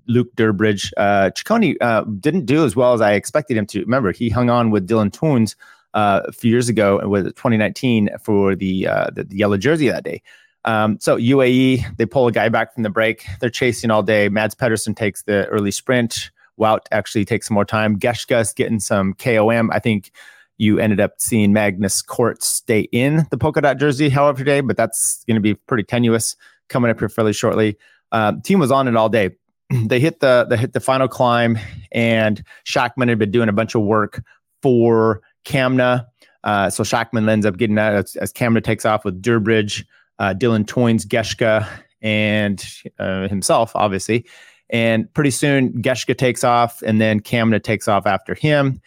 Luke 0.06 0.34
Durbridge. 0.36 0.92
Uh, 0.96 1.30
Ciccone 1.34 1.76
uh, 1.80 2.04
didn't 2.20 2.46
do 2.46 2.64
as 2.64 2.76
well 2.76 2.92
as 2.92 3.00
I 3.00 3.12
expected 3.12 3.56
him 3.56 3.66
to. 3.66 3.80
Remember, 3.80 4.12
he 4.12 4.28
hung 4.28 4.50
on 4.50 4.70
with 4.70 4.88
Dylan 4.88 5.10
Teuns 5.10 5.54
uh, 5.94 6.22
a 6.24 6.32
few 6.32 6.50
years 6.50 6.68
ago 6.68 7.06
with 7.08 7.26
2019 7.26 8.10
for 8.22 8.54
the, 8.54 8.86
uh, 8.86 9.10
the, 9.12 9.24
the 9.24 9.36
yellow 9.36 9.56
jersey 9.56 9.88
that 9.88 10.04
day. 10.04 10.22
Um, 10.64 10.98
so 11.00 11.16
UAE, 11.16 11.96
they 11.96 12.04
pull 12.04 12.26
a 12.26 12.32
guy 12.32 12.48
back 12.48 12.74
from 12.74 12.82
the 12.82 12.90
break. 12.90 13.24
They're 13.40 13.48
chasing 13.48 13.90
all 13.90 14.02
day. 14.02 14.28
Mads 14.28 14.54
Pedersen 14.54 14.94
takes 14.94 15.22
the 15.22 15.46
early 15.46 15.70
sprint. 15.70 16.30
Wout 16.58 16.80
actually 16.90 17.24
takes 17.24 17.48
some 17.48 17.54
more 17.54 17.64
time. 17.64 17.98
Geschke's 17.98 18.52
getting 18.52 18.80
some 18.80 19.14
KOM. 19.14 19.70
I 19.72 19.78
think 19.78 20.10
you 20.58 20.78
ended 20.78 21.00
up 21.00 21.12
seeing 21.18 21.52
Magnus 21.52 22.02
Cort 22.02 22.42
stay 22.42 22.80
in 22.92 23.26
the 23.30 23.38
polka 23.38 23.60
dot 23.60 23.78
jersey, 23.78 24.08
however, 24.08 24.38
today, 24.38 24.60
but 24.60 24.76
that's 24.76 25.24
going 25.26 25.36
to 25.36 25.40
be 25.40 25.54
pretty 25.54 25.84
tenuous 25.84 26.36
coming 26.68 26.90
up 26.90 26.98
here 26.98 27.08
fairly 27.08 27.32
shortly. 27.32 27.78
Um, 28.12 28.42
team 28.42 28.58
was 28.58 28.70
on 28.70 28.88
it 28.88 28.96
all 28.96 29.08
day. 29.08 29.30
they 29.86 30.00
hit 30.00 30.20
the 30.20 30.46
they 30.48 30.56
hit 30.56 30.72
the 30.72 30.80
final 30.80 31.08
climb, 31.08 31.58
and 31.92 32.42
Schachmann 32.64 33.08
had 33.08 33.18
been 33.18 33.30
doing 33.30 33.48
a 33.48 33.52
bunch 33.52 33.74
of 33.74 33.82
work 33.82 34.22
for 34.62 35.22
Kamna. 35.44 36.06
Uh, 36.44 36.70
so 36.70 36.82
Schachmann 36.82 37.28
ends 37.28 37.46
up 37.46 37.56
getting 37.56 37.76
that 37.76 37.94
as, 37.94 38.16
as 38.16 38.32
Kamna 38.32 38.62
takes 38.62 38.84
off 38.84 39.04
with 39.04 39.20
Durbridge, 39.22 39.84
uh, 40.18 40.34
Dylan 40.34 40.64
Teuns, 40.64 41.06
Geschke, 41.06 41.66
and 42.00 42.64
uh, 42.98 43.28
himself, 43.28 43.72
obviously. 43.74 44.24
And 44.70 45.12
pretty 45.14 45.30
soon, 45.30 45.72
Geschke 45.82 46.16
takes 46.16 46.44
off, 46.44 46.82
and 46.82 47.00
then 47.00 47.20
Kamna 47.20 47.62
takes 47.62 47.88
off 47.88 48.06
after 48.06 48.34
him. 48.34 48.80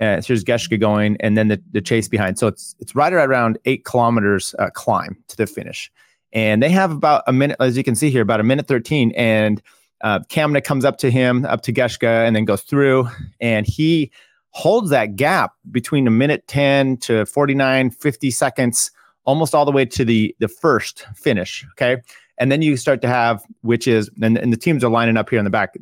Uh, 0.00 0.20
here's 0.24 0.44
Geschke 0.44 0.78
going, 0.78 1.16
and 1.20 1.36
then 1.36 1.48
the, 1.48 1.62
the 1.72 1.80
chase 1.80 2.08
behind. 2.08 2.38
So 2.38 2.46
it's 2.46 2.74
it's 2.78 2.94
right 2.94 3.12
around 3.12 3.58
eight 3.64 3.84
kilometers 3.84 4.54
uh, 4.58 4.70
climb 4.70 5.16
to 5.28 5.36
the 5.36 5.46
finish, 5.46 5.90
and 6.32 6.62
they 6.62 6.70
have 6.70 6.90
about 6.92 7.24
a 7.26 7.32
minute, 7.32 7.56
as 7.60 7.76
you 7.76 7.84
can 7.84 7.94
see 7.94 8.10
here, 8.10 8.22
about 8.22 8.40
a 8.40 8.44
minute 8.44 8.68
thirteen. 8.68 9.12
And 9.16 9.62
uh, 10.02 10.20
Kamna 10.30 10.62
comes 10.62 10.84
up 10.84 10.98
to 10.98 11.10
him, 11.10 11.44
up 11.46 11.62
to 11.62 11.72
Geschke, 11.72 12.04
and 12.04 12.36
then 12.36 12.44
goes 12.44 12.62
through, 12.62 13.08
and 13.40 13.66
he 13.66 14.12
holds 14.50 14.90
that 14.90 15.16
gap 15.16 15.52
between 15.70 16.06
a 16.06 16.10
minute 16.10 16.46
10 16.48 16.96
to 16.96 17.26
49 17.26 17.90
50 17.90 18.30
seconds 18.30 18.90
almost 19.24 19.54
all 19.54 19.64
the 19.64 19.70
way 19.70 19.84
to 19.84 20.04
the 20.04 20.34
the 20.40 20.48
first 20.48 21.06
finish 21.14 21.66
okay 21.72 21.98
and 22.38 22.50
then 22.50 22.62
you 22.62 22.76
start 22.76 23.02
to 23.02 23.08
have, 23.08 23.44
which 23.62 23.86
is, 23.86 24.10
and, 24.22 24.38
and 24.38 24.52
the 24.52 24.56
teams 24.56 24.84
are 24.84 24.90
lining 24.90 25.16
up 25.16 25.30
here 25.30 25.38
in 25.38 25.44
the 25.44 25.50
back. 25.50 25.74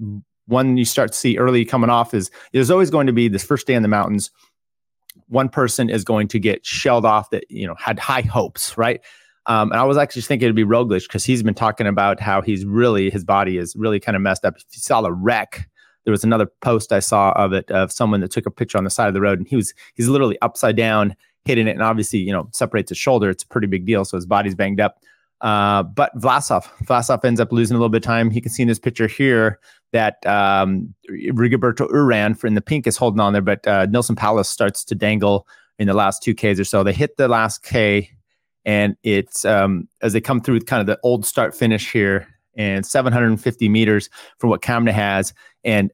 One 0.47 0.77
you 0.77 0.85
start 0.85 1.13
to 1.13 1.19
see 1.19 1.39
early 1.39 1.65
coming 1.65 1.91
off 1.91 2.15
is 2.15 2.31
there's 2.53 2.71
always 2.71 2.91
going 2.91 3.07
to 3.07 3.13
be 3.13 3.29
this 3.29 3.45
first 3.45 3.67
day 3.67 3.75
in 3.75 3.83
the 3.83 3.89
mountains. 3.89 4.31
One 5.29 5.49
person 5.49 5.91
is 5.91 6.05
going 6.05 6.29
to 6.29 6.39
get 6.39 6.65
shelled 6.65 7.05
off 7.05 7.31
that, 7.31 7.45
you 7.51 7.67
know, 7.67 7.75
had 7.77 7.99
high 7.99 8.21
hopes, 8.21 8.79
right? 8.79 9.01
Um, 9.47 9.71
and 9.71 9.81
I 9.81 9.85
was 9.85 9.97
actually 9.97 10.23
thinking 10.23 10.47
it'd 10.47 10.57
be 10.57 10.65
Roglic 10.65 11.03
because 11.03 11.25
he's 11.25 11.43
been 11.43 11.55
talking 11.55 11.87
about 11.87 12.21
how 12.21 12.43
he's 12.43 12.65
really, 12.65 13.11
his 13.11 13.25
body 13.25 13.59
is 13.59 13.75
really 13.77 14.01
kind 14.01 14.17
of 14.17 14.23
messed 14.23 14.45
up. 14.45 14.57
If 14.57 14.65
you 14.73 14.81
saw 14.81 15.01
the 15.01 15.13
wreck, 15.13 15.69
there 16.05 16.13
was 16.13 16.25
another 16.25 16.47
post 16.63 16.93
I 16.93 17.01
saw 17.01 17.33
of 17.33 17.53
it 17.53 17.71
of 17.71 17.91
someone 17.91 18.21
that 18.21 18.31
took 18.31 18.47
a 18.47 18.51
picture 18.51 18.79
on 18.79 18.85
the 18.85 18.91
side 18.91 19.09
of 19.09 19.15
the 19.15 19.21
road 19.21 19.39
and 19.39 19.49
he 19.49 19.57
was, 19.57 19.75
he's 19.95 20.09
literally 20.09 20.39
upside 20.43 20.77
down 20.77 21.17
hitting 21.45 21.69
it. 21.69 21.73
And 21.73 21.83
obviously, 21.83 22.21
you 22.21 22.33
know, 22.33 22.49
separates 22.53 22.91
his 22.91 22.99
shoulder. 22.99 23.31
It's 23.31 23.43
a 23.43 23.49
pretty 23.49 23.67
big 23.67 23.87
deal. 23.87 24.05
So 24.05 24.17
his 24.17 24.27
body's 24.27 24.55
banged 24.55 24.81
up. 24.81 25.01
Uh, 25.41 25.83
but 25.83 26.17
Vlasov, 26.17 26.65
Vlasov 26.85 27.25
ends 27.25 27.41
up 27.41 27.53
losing 27.53 27.75
a 27.75 27.79
little 27.79 27.91
bit 27.91 27.99
of 27.99 28.07
time. 28.07 28.33
You 28.33 28.41
can 28.41 28.51
see 28.51 28.63
in 28.63 28.69
this 28.69 28.79
picture 28.79 29.07
here 29.07 29.61
that 29.93 30.25
um, 30.27 30.95
Rigoberto 31.11 31.91
Uran 31.91 32.43
in 32.45 32.55
the 32.55 32.61
pink 32.61 32.87
is 32.87 32.97
holding 32.97 33.21
on 33.21 33.33
there, 33.33 33.43
but 33.43 33.67
uh, 33.67 33.87
Neilson 33.87 34.17
Powless 34.17 34.49
starts 34.49 34.85
to 34.85 34.95
dangle 34.95 35.47
in 35.79 35.89
the 35.89 35.95
last 35.95 36.23
two 36.23 36.35
Ks 36.35 36.59
or 36.59 36.65
so. 36.65 36.83
They 36.83 36.93
hit 36.93 37.17
the 37.17 37.29
last 37.29 37.63
K, 37.63 38.11
and 38.65 38.97
it's 39.03 39.45
um, 39.45 39.89
as 40.03 40.15
they 40.15 40.21
come 40.21 40.41
through 40.41 40.61
kind 40.61 40.81
of 40.81 40.87
the 40.87 40.99
old 41.03 41.27
start 41.27 41.55
finish 41.55 41.93
here, 41.93 42.27
and 42.57 42.87
750 42.87 43.69
meters 43.69 44.09
for 44.39 44.47
what 44.47 44.63
Kamna 44.63 44.93
has, 44.93 45.35
and 45.65 45.91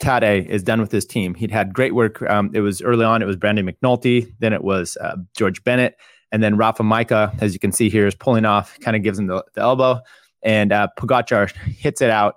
Tadej 0.00 0.46
is 0.46 0.62
done 0.62 0.80
with 0.80 0.90
his 0.90 1.06
team. 1.06 1.34
He'd 1.34 1.50
had 1.50 1.72
great 1.72 1.94
work. 1.94 2.20
Um, 2.22 2.50
it 2.52 2.60
was 2.60 2.82
early 2.82 3.04
on. 3.04 3.22
It 3.22 3.26
was 3.26 3.36
Brandon 3.36 3.66
McNulty. 3.66 4.32
Then 4.40 4.52
it 4.52 4.64
was 4.64 4.96
uh, 5.00 5.16
George 5.36 5.62
Bennett. 5.62 5.96
And 6.34 6.42
then 6.42 6.56
Rafa 6.56 6.82
Majka, 6.82 7.40
as 7.40 7.54
you 7.54 7.60
can 7.60 7.70
see 7.70 7.88
here, 7.88 8.06
is 8.06 8.14
pulling 8.14 8.44
off, 8.44 8.76
kind 8.80 8.96
of 8.96 9.02
gives 9.02 9.18
him 9.18 9.28
the, 9.28 9.44
the 9.54 9.60
elbow. 9.60 10.00
And 10.42 10.72
uh, 10.72 10.88
Pogacar 10.98 11.50
hits 11.52 12.02
it 12.02 12.10
out 12.10 12.36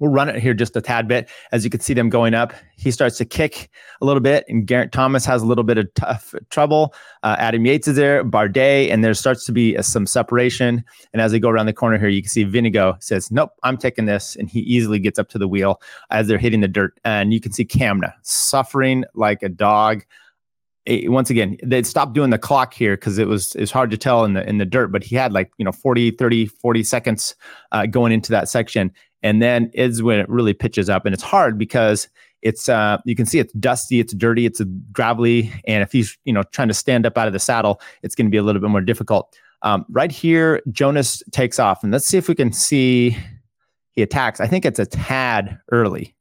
We'll 0.00 0.10
run 0.10 0.30
it 0.30 0.42
here 0.42 0.54
just 0.54 0.74
a 0.76 0.80
tad 0.80 1.06
bit. 1.06 1.28
As 1.52 1.62
you 1.62 1.68
can 1.70 1.80
see 1.80 1.92
them 1.92 2.08
going 2.08 2.32
up, 2.32 2.54
he 2.78 2.90
starts 2.90 3.18
to 3.18 3.26
kick 3.26 3.68
a 4.00 4.06
little 4.06 4.22
bit, 4.22 4.46
and 4.48 4.66
Geraint 4.66 4.92
Thomas 4.92 5.26
has 5.26 5.42
a 5.42 5.46
little 5.46 5.62
bit 5.62 5.76
of 5.76 5.92
tough 5.94 6.34
trouble. 6.48 6.94
Uh, 7.22 7.36
Adam 7.38 7.66
Yates 7.66 7.86
is 7.86 7.96
there, 7.96 8.24
Bardet, 8.24 8.90
and 8.90 9.04
there 9.04 9.12
starts 9.12 9.44
to 9.44 9.52
be 9.52 9.76
uh, 9.76 9.82
some 9.82 10.06
separation. 10.06 10.82
And 11.12 11.20
as 11.20 11.32
they 11.32 11.38
go 11.38 11.50
around 11.50 11.66
the 11.66 11.74
corner 11.74 11.98
here, 11.98 12.08
you 12.08 12.22
can 12.22 12.30
see 12.30 12.46
Vinigo 12.46 13.00
says, 13.02 13.30
Nope, 13.30 13.50
I'm 13.62 13.76
taking 13.76 14.06
this. 14.06 14.36
And 14.36 14.48
he 14.48 14.60
easily 14.60 14.98
gets 14.98 15.18
up 15.18 15.28
to 15.30 15.38
the 15.38 15.46
wheel 15.46 15.82
as 16.10 16.26
they're 16.26 16.38
hitting 16.38 16.60
the 16.60 16.68
dirt. 16.68 16.98
And 17.04 17.34
you 17.34 17.40
can 17.40 17.52
see 17.52 17.66
Kamna 17.66 18.14
suffering 18.22 19.04
like 19.14 19.42
a 19.42 19.50
dog. 19.50 20.06
It, 20.86 21.10
once 21.10 21.30
again, 21.30 21.56
they 21.62 21.82
stopped 21.82 22.14
doing 22.14 22.30
the 22.30 22.38
clock 22.38 22.72
here 22.72 22.96
because 22.96 23.18
it 23.18 23.28
was 23.28 23.54
it's 23.54 23.70
hard 23.70 23.90
to 23.90 23.98
tell 23.98 24.24
in 24.24 24.32
the 24.34 24.48
in 24.48 24.58
the 24.58 24.64
dirt, 24.64 24.88
but 24.88 25.04
he 25.04 25.14
had 25.14 25.32
like, 25.32 25.52
you 25.58 25.64
know, 25.64 25.72
40, 25.72 26.12
30, 26.12 26.46
40 26.46 26.82
seconds 26.82 27.34
uh, 27.72 27.86
going 27.86 28.12
into 28.12 28.30
that 28.32 28.48
section. 28.48 28.92
And 29.22 29.42
then 29.42 29.70
is 29.74 30.02
when 30.02 30.18
it 30.18 30.28
really 30.28 30.54
pitches 30.54 30.88
up. 30.88 31.04
And 31.04 31.12
it's 31.12 31.22
hard 31.22 31.58
because 31.58 32.08
it's 32.42 32.70
uh 32.70 32.96
you 33.04 33.14
can 33.14 33.26
see 33.26 33.38
it's 33.38 33.52
dusty 33.52 34.00
it's 34.00 34.14
dirty 34.14 34.46
it's 34.46 34.62
gravelly. 34.92 35.52
And 35.66 35.82
if 35.82 35.92
he's 35.92 36.16
you 36.24 36.32
know 36.32 36.42
trying 36.44 36.68
to 36.68 36.74
stand 36.74 37.04
up 37.04 37.18
out 37.18 37.26
of 37.26 37.34
the 37.34 37.38
saddle 37.38 37.80
it's 38.02 38.14
going 38.14 38.26
to 38.26 38.30
be 38.30 38.38
a 38.38 38.42
little 38.42 38.62
bit 38.62 38.70
more 38.70 38.80
difficult. 38.80 39.36
Um, 39.62 39.84
right 39.90 40.10
here 40.10 40.62
jonas 40.70 41.22
takes 41.32 41.58
off. 41.58 41.82
And 41.82 41.92
let's 41.92 42.06
see 42.06 42.16
if 42.16 42.28
we 42.28 42.34
can 42.34 42.52
see 42.52 43.18
he 43.92 44.02
attacks. 44.02 44.40
I 44.40 44.46
think 44.46 44.64
it's 44.64 44.78
a 44.78 44.86
tad 44.86 45.58
early 45.70 46.14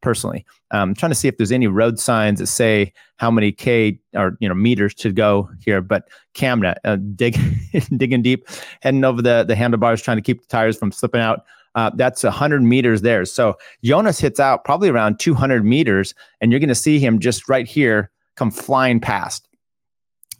personally 0.00 0.44
um, 0.70 0.90
I'm 0.90 0.94
trying 0.94 1.10
to 1.10 1.16
see 1.16 1.28
if 1.28 1.36
there's 1.36 1.52
any 1.52 1.66
road 1.66 1.98
signs 1.98 2.38
that 2.38 2.46
say 2.46 2.92
how 3.16 3.30
many 3.30 3.52
k 3.52 3.98
or 4.14 4.36
you 4.40 4.48
know 4.48 4.54
meters 4.54 4.94
to 4.96 5.12
go 5.12 5.48
here 5.64 5.80
but 5.80 6.08
Kamna 6.34 6.76
uh, 6.84 6.96
dig 7.14 7.38
digging 7.96 8.22
deep 8.22 8.48
heading 8.80 9.04
over 9.04 9.22
the 9.22 9.44
the 9.44 9.56
handlebars 9.56 10.02
trying 10.02 10.18
to 10.18 10.22
keep 10.22 10.40
the 10.40 10.48
tires 10.48 10.76
from 10.76 10.92
slipping 10.92 11.20
out 11.20 11.44
uh, 11.74 11.90
that's 11.94 12.24
100 12.24 12.60
meters 12.62 13.02
there. 13.02 13.24
So 13.24 13.56
Jonas 13.84 14.18
hits 14.18 14.40
out 14.40 14.64
probably 14.64 14.88
around 14.88 15.20
200 15.20 15.64
meters, 15.64 16.12
and 16.40 16.50
you're 16.50 16.58
going 16.58 16.68
to 16.68 16.74
see 16.74 16.98
him 16.98 17.20
just 17.20 17.48
right 17.48 17.68
here 17.68 18.10
come 18.34 18.50
flying 18.50 18.98
past. 18.98 19.48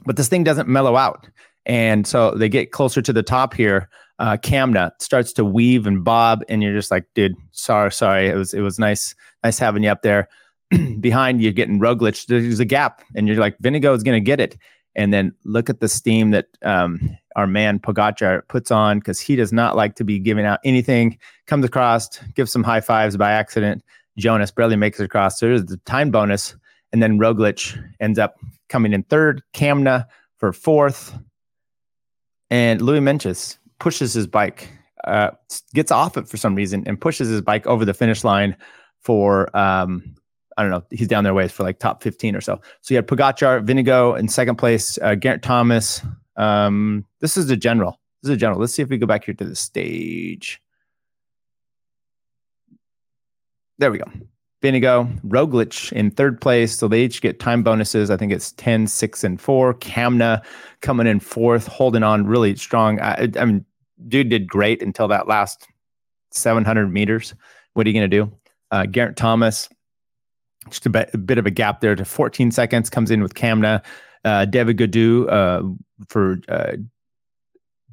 But 0.04 0.16
this 0.16 0.28
thing 0.28 0.42
doesn't 0.42 0.68
mellow 0.68 0.96
out. 0.96 1.28
And 1.64 2.06
so 2.06 2.32
they 2.32 2.48
get 2.48 2.72
closer 2.72 3.02
to 3.02 3.12
the 3.12 3.22
top 3.22 3.54
here. 3.54 3.88
Uh, 4.18 4.36
Kamna 4.36 4.90
starts 5.00 5.32
to 5.34 5.44
weave 5.44 5.86
and 5.86 6.02
bob, 6.02 6.42
and 6.48 6.60
you're 6.62 6.72
just 6.72 6.90
like, 6.90 7.04
dude, 7.14 7.36
sorry, 7.52 7.92
sorry. 7.92 8.28
It 8.28 8.34
was 8.34 8.52
it 8.52 8.62
was 8.62 8.78
nice, 8.78 9.14
nice 9.42 9.58
having 9.58 9.82
you 9.82 9.90
up 9.90 10.02
there. 10.02 10.28
Behind 11.00 11.42
you, 11.42 11.52
getting 11.52 11.80
Roglic. 11.80 12.26
There's 12.26 12.60
a 12.60 12.64
gap, 12.64 13.02
and 13.14 13.26
you're 13.26 13.38
like, 13.38 13.58
Vinigo 13.58 13.94
is 13.96 14.02
going 14.02 14.16
to 14.16 14.24
get 14.24 14.40
it. 14.40 14.58
And 14.94 15.12
then 15.12 15.32
look 15.44 15.70
at 15.70 15.80
the 15.80 15.88
steam 15.88 16.32
that 16.32 16.46
um, 16.62 17.16
our 17.36 17.46
man 17.46 17.78
Pogacar 17.78 18.46
puts 18.48 18.70
on 18.70 18.98
because 18.98 19.20
he 19.20 19.36
does 19.36 19.52
not 19.52 19.76
like 19.76 19.94
to 19.96 20.04
be 20.04 20.18
giving 20.18 20.44
out 20.44 20.58
anything. 20.64 21.18
Comes 21.46 21.64
across, 21.64 22.18
gives 22.34 22.50
some 22.50 22.64
high 22.64 22.80
fives 22.80 23.16
by 23.16 23.30
accident. 23.30 23.84
Jonas 24.18 24.50
barely 24.50 24.76
makes 24.76 24.98
it 24.98 25.04
across. 25.04 25.38
There's 25.38 25.64
the 25.64 25.76
time 25.78 26.10
bonus. 26.10 26.56
And 26.92 27.02
then 27.02 27.18
Roglic 27.18 27.78
ends 28.00 28.18
up 28.18 28.36
coming 28.68 28.92
in 28.92 29.04
third. 29.04 29.42
Kamna 29.54 30.06
for 30.38 30.52
fourth. 30.52 31.16
And 32.50 32.82
Louis 32.82 33.00
Meintjes 33.00 33.58
pushes 33.78 34.14
his 34.14 34.26
bike, 34.26 34.68
uh, 35.04 35.30
gets 35.74 35.92
off 35.92 36.16
it 36.16 36.28
for 36.28 36.38
some 36.38 36.54
reason, 36.54 36.82
and 36.86 37.00
pushes 37.00 37.28
his 37.28 37.42
bike 37.42 37.66
over 37.66 37.84
the 37.84 37.94
finish 37.94 38.24
line 38.24 38.56
for 39.00 39.54
um, 39.56 40.14
I 40.56 40.62
don't 40.62 40.70
know. 40.70 40.84
He's 40.90 41.08
down 41.08 41.24
their 41.24 41.34
ways 41.34 41.52
for 41.52 41.62
like 41.62 41.78
top 41.78 42.02
15 42.02 42.34
or 42.34 42.40
so. 42.40 42.60
So 42.80 42.92
you 42.92 42.96
had 42.96 43.06
Pogacar, 43.06 43.64
Vinigo 43.64 44.18
in 44.18 44.28
second 44.28 44.56
place, 44.56 44.98
uh, 45.00 45.14
Geraint 45.14 45.42
Thomas, 45.42 46.02
um, 46.38 47.04
this 47.20 47.36
is 47.36 47.48
the 47.48 47.56
general. 47.56 48.00
This 48.22 48.30
is 48.30 48.36
a 48.36 48.38
general. 48.38 48.60
Let's 48.60 48.72
see 48.72 48.82
if 48.82 48.88
we 48.88 48.96
go 48.96 49.06
back 49.06 49.24
here 49.24 49.34
to 49.34 49.44
the 49.44 49.56
stage. 49.56 50.62
There 53.78 53.90
we 53.90 53.98
go. 53.98 54.10
Vinigo, 54.62 55.20
Roglic 55.20 55.92
in 55.92 56.10
third 56.10 56.40
place. 56.40 56.76
So 56.76 56.88
they 56.88 57.02
each 57.04 57.20
get 57.20 57.38
time 57.38 57.62
bonuses. 57.62 58.10
I 58.10 58.16
think 58.16 58.32
it's 58.32 58.52
10, 58.52 58.86
6, 58.86 59.24
and 59.24 59.40
4. 59.40 59.74
Kamna 59.74 60.42
coming 60.80 61.06
in 61.06 61.20
fourth, 61.20 61.66
holding 61.66 62.02
on 62.02 62.26
really 62.26 62.56
strong. 62.56 63.00
I, 63.00 63.28
I 63.38 63.44
mean, 63.44 63.64
dude 64.08 64.30
did 64.30 64.48
great 64.48 64.82
until 64.82 65.08
that 65.08 65.28
last 65.28 65.66
700 66.32 66.92
meters. 66.92 67.34
What 67.74 67.86
are 67.86 67.90
you 67.90 67.94
going 67.94 68.10
to 68.10 68.16
do? 68.24 68.32
Uh, 68.70 68.86
Geraint 68.86 69.16
Thomas, 69.16 69.68
just 70.68 70.86
a 70.86 70.90
bit, 70.90 71.10
a 71.14 71.18
bit, 71.18 71.38
of 71.38 71.46
a 71.46 71.50
gap 71.50 71.80
there 71.80 71.94
to 71.94 72.04
14 72.04 72.50
seconds, 72.50 72.90
comes 72.90 73.10
in 73.10 73.22
with 73.22 73.34
Kamna. 73.34 73.82
uh, 74.24 74.44
David 74.44 74.76
Gaudu 74.76 75.28
uh, 75.30 75.62
for 76.08 76.38
uh, 76.48 76.76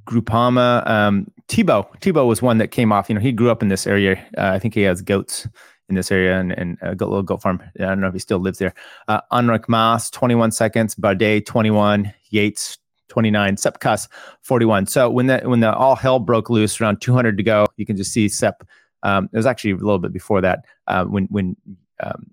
Groupama. 0.05 0.87
Um, 0.87 1.31
Thibaut 1.47 2.01
Thibaut 2.01 2.27
was 2.27 2.41
one 2.41 2.57
that 2.57 2.69
came 2.69 2.91
off. 2.91 3.09
You 3.09 3.15
know, 3.15 3.21
he 3.21 3.31
grew 3.31 3.51
up 3.51 3.61
in 3.61 3.69
this 3.69 3.85
area. 3.85 4.15
Uh, 4.37 4.51
I 4.53 4.59
think 4.59 4.73
he 4.73 4.81
has 4.81 5.01
goats 5.01 5.47
in 5.89 5.95
this 5.95 6.11
area 6.11 6.39
and, 6.39 6.51
and 6.51 6.77
a 6.81 6.91
little 6.91 7.21
goat 7.21 7.41
farm. 7.41 7.61
I 7.79 7.83
don't 7.83 8.01
know 8.01 8.07
if 8.07 8.13
he 8.13 8.19
still 8.19 8.39
lives 8.39 8.57
there. 8.57 8.73
Uh, 9.07 9.21
Enric 9.31 9.65
Mas, 9.67 10.09
21 10.09 10.51
seconds. 10.51 10.95
Bardet, 10.95 11.45
21. 11.45 12.11
Yates, 12.29 12.77
29. 13.09 13.57
Sepp 13.57 13.79
Kuss, 13.79 14.07
41. 14.41 14.87
So 14.87 15.09
when 15.09 15.27
that 15.27 15.47
when 15.47 15.59
the 15.59 15.73
all 15.73 15.95
hell 15.95 16.19
broke 16.19 16.49
loose, 16.49 16.81
around 16.81 17.01
200 17.01 17.37
to 17.37 17.43
go, 17.43 17.67
you 17.77 17.85
can 17.85 17.97
just 17.97 18.11
see 18.11 18.27
Sepp. 18.27 18.67
Um, 19.05 19.29
it 19.31 19.37
was 19.37 19.45
actually 19.45 19.71
a 19.71 19.75
little 19.75 19.99
bit 19.99 20.11
before 20.11 20.41
that 20.41 20.65
uh, 20.87 21.05
when 21.05 21.25
when 21.25 21.55
um, 22.01 22.31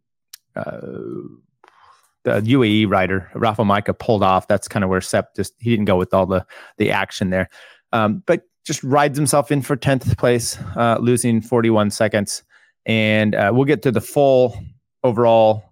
uh, 0.57 0.81
the 2.25 2.41
UAE 2.41 2.89
rider 2.89 3.31
Rafa 3.35 3.63
Majka 3.63 3.99
pulled 3.99 4.23
off. 4.23 4.49
That's 4.49 4.69
kind 4.69 4.83
of 4.83 4.89
where 4.89 5.03
Sep 5.03 5.35
just 5.37 5.55
he 5.59 5.71
didn't 5.71 5.85
go 5.85 5.97
with 5.97 6.15
all 6.15 6.25
the 6.25 6.47
the 6.79 6.91
action 6.91 7.29
there, 7.29 7.51
um, 7.93 8.23
but 8.27 8.43
just 8.65 8.83
rides 8.83 9.19
himself 9.19 9.53
in 9.53 9.61
for 9.61 9.77
tenth 9.77 10.17
place, 10.17 10.59
uh, 10.77 10.97
losing 10.99 11.43
forty 11.43 11.69
one 11.69 11.91
seconds. 11.91 12.43
And 12.87 13.35
uh, 13.35 13.53
we'll 13.55 13.67
get 13.67 13.83
to 13.83 13.93
the 13.93 14.01
full 14.01 14.57
overall 15.05 15.63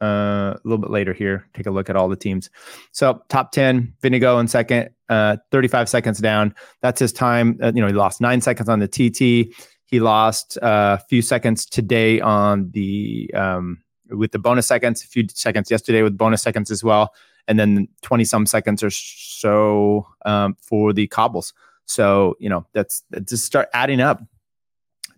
uh, 0.00 0.54
a 0.54 0.60
little 0.64 0.78
bit 0.78 0.90
later 0.90 1.12
here. 1.12 1.46
Take 1.52 1.66
a 1.66 1.70
look 1.70 1.90
at 1.90 1.96
all 1.96 2.08
the 2.08 2.16
teams. 2.16 2.48
So 2.92 3.22
top 3.28 3.50
ten, 3.50 3.92
Vinigo 4.02 4.38
in 4.40 4.46
second, 4.46 4.90
uh, 5.08 5.38
thirty 5.50 5.68
five 5.68 5.88
seconds 5.88 6.20
down. 6.20 6.54
That's 6.80 7.00
his 7.00 7.12
time. 7.12 7.58
You 7.60 7.80
know 7.80 7.88
he 7.88 7.92
lost 7.92 8.20
nine 8.20 8.40
seconds 8.40 8.68
on 8.68 8.78
the 8.78 8.88
TT. 8.88 9.52
He 9.86 10.00
lost 10.00 10.58
a 10.62 10.98
few 11.08 11.22
seconds 11.22 11.66
today 11.66 12.20
on 12.20 12.70
the 12.70 13.30
um, 13.34 13.82
with 14.10 14.32
the 14.32 14.38
bonus 14.38 14.66
seconds, 14.66 15.02
a 15.02 15.06
few 15.06 15.26
seconds 15.28 15.70
yesterday 15.70 16.02
with 16.02 16.16
bonus 16.16 16.42
seconds 16.42 16.70
as 16.70 16.82
well, 16.82 17.12
and 17.48 17.58
then 17.58 17.88
20 18.02 18.24
some 18.24 18.46
seconds 18.46 18.82
or 18.82 18.90
so 18.90 20.06
um, 20.24 20.56
for 20.60 20.92
the 20.92 21.06
cobbles. 21.06 21.52
So, 21.86 22.36
you 22.38 22.48
know, 22.48 22.66
that's, 22.72 23.02
just 23.24 23.44
start 23.44 23.68
adding 23.74 24.00
up. 24.00 24.22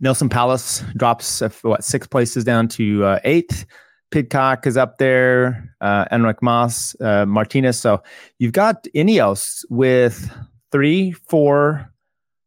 Neilson 0.03 0.29
Powless 0.29 0.85
drops 0.97 1.41
uh, 1.41 1.49
what 1.63 1.85
six 1.85 2.07
places 2.07 2.45
down 2.45 2.69
to 2.69 3.05
uh, 3.05 3.21
eighth. 3.25 3.67
Pidcock 4.11 4.67
is 4.67 4.77
up 4.77 4.99
there. 4.99 5.75
Uh, 5.81 6.05
Enric 6.13 6.43
Mas, 6.43 6.95
uh, 7.01 7.25
Martinez. 7.27 7.79
So 7.79 8.03
you've 8.39 8.53
got 8.53 8.85
Ineos 8.95 9.65
with 9.71 10.31
three, 10.71 11.13
four, 11.13 11.91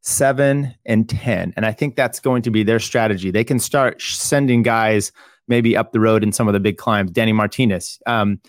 seven, 0.10 0.74
and 0.86 1.08
ten, 1.08 1.54
and 1.56 1.66
I 1.66 1.72
think 1.72 1.96
that's 1.96 2.20
going 2.20 2.42
to 2.44 2.52
be 2.52 2.64
their 2.64 2.80
strategy. 2.80 3.32
They 3.32 3.44
can 3.44 3.60
start 3.60 4.02
sending 4.02 4.64
guys 4.64 5.12
maybe 5.48 5.76
up 5.76 5.92
the 5.92 6.00
road 6.00 6.24
in 6.24 6.32
some 6.32 6.48
of 6.48 6.54
the 6.54 6.60
big 6.60 6.78
climbs. 6.78 7.12
Danny 7.12 7.34
Martinez, 7.34 8.00
um, 8.06 8.40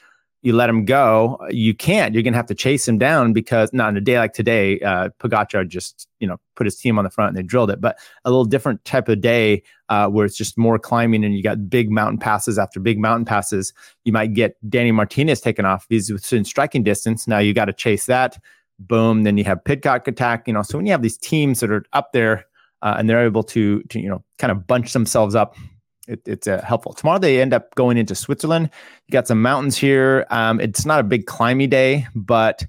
you 0.43 0.55
let 0.55 0.71
him 0.71 0.85
go, 0.85 1.39
you 1.51 1.75
can't. 1.75 2.15
You're 2.15 2.23
going 2.23 2.33
to 2.33 2.39
have 2.39 2.47
to 2.47 2.55
chase 2.55 2.89
him 2.89 2.97
down 2.97 3.33
because 3.33 3.73
not 3.73 3.89
on 3.89 3.97
a 3.97 4.01
day 4.01 4.19
like 4.19 4.33
today, 4.33 4.81
uh, 4.81 5.11
Pogacar 5.19 5.69
just 5.69 6.09
you 6.19 6.27
know 6.27 6.39
put 6.57 6.67
his 6.67 6.77
team 6.77 6.99
on 6.99 7.05
the 7.05 7.11
front 7.11 7.29
and 7.31 7.37
they 7.37 7.43
drilled 7.43 7.71
it. 7.71 7.81
But 7.81 7.99
a 8.25 8.31
little 8.31 8.47
different 8.47 8.85
type 8.85 9.09
of 9.09 9.21
day 9.21 9.63
uh, 9.91 10.09
where 10.09 10.25
it's 10.25 10.37
just 10.37 10.57
more 10.57 10.79
climbing 10.79 11.25
and 11.25 11.35
you 11.35 11.43
got 11.43 11.69
big 11.69 11.91
mountain 11.91 12.19
passes 12.19 12.59
after 12.59 12.81
big 12.81 12.99
mountain 12.99 13.27
passes. 13.27 13.73
You 14.05 14.13
might 14.13 14.33
get 14.33 14.57
Danny 14.71 14.93
Martinez 14.93 15.41
taken 15.41 15.65
off. 15.65 15.87
He's 15.89 16.11
within 16.11 16.45
striking 16.45 16.83
distance. 16.83 17.29
Now 17.29 17.39
you 17.39 17.53
got 17.53 17.67
to 17.67 17.73
chase 17.75 18.07
that. 18.07 18.39
Boom. 18.81 19.23
Then 19.23 19.39
you 19.39 19.45
have 19.45 19.63
Pidcock 19.65 20.09
attack. 20.09 20.49
You 20.49 20.55
know, 20.55 20.63
so 20.63 20.79
when 20.79 20.87
you 20.87 20.93
have 20.93 21.03
these 21.03 21.19
teams 21.19 21.61
that 21.61 21.71
are 21.71 21.85
up 21.93 22.13
there 22.13 22.47
uh, 22.83 22.97
and 22.99 23.09
they're 23.09 23.25
able 23.25 23.45
to 23.45 23.83
to 23.85 24.01
you 24.01 24.09
know 24.09 24.25
kind 24.39 24.51
of 24.51 24.67
bunch 24.67 24.93
themselves 24.93 25.35
up 25.35 25.55
it, 26.11 26.27
it's 26.27 26.49
uh, 26.49 26.63
helpful. 26.63 26.93
Tomorrow 26.93 27.21
they 27.21 27.41
end 27.41 27.55
up 27.55 27.75
going 27.77 27.97
into 27.97 28.15
Switzerland. 28.15 28.69
You 29.07 29.13
got 29.13 29.29
some 29.29 29.41
mountains 29.41 29.77
here. 29.77 30.27
Um, 30.31 30.61
it's 30.61 30.85
not 30.85 31.01
a 31.01 31.05
big 31.05 31.27
climby 31.27 31.71
day, 31.71 32.07
but 32.15 32.67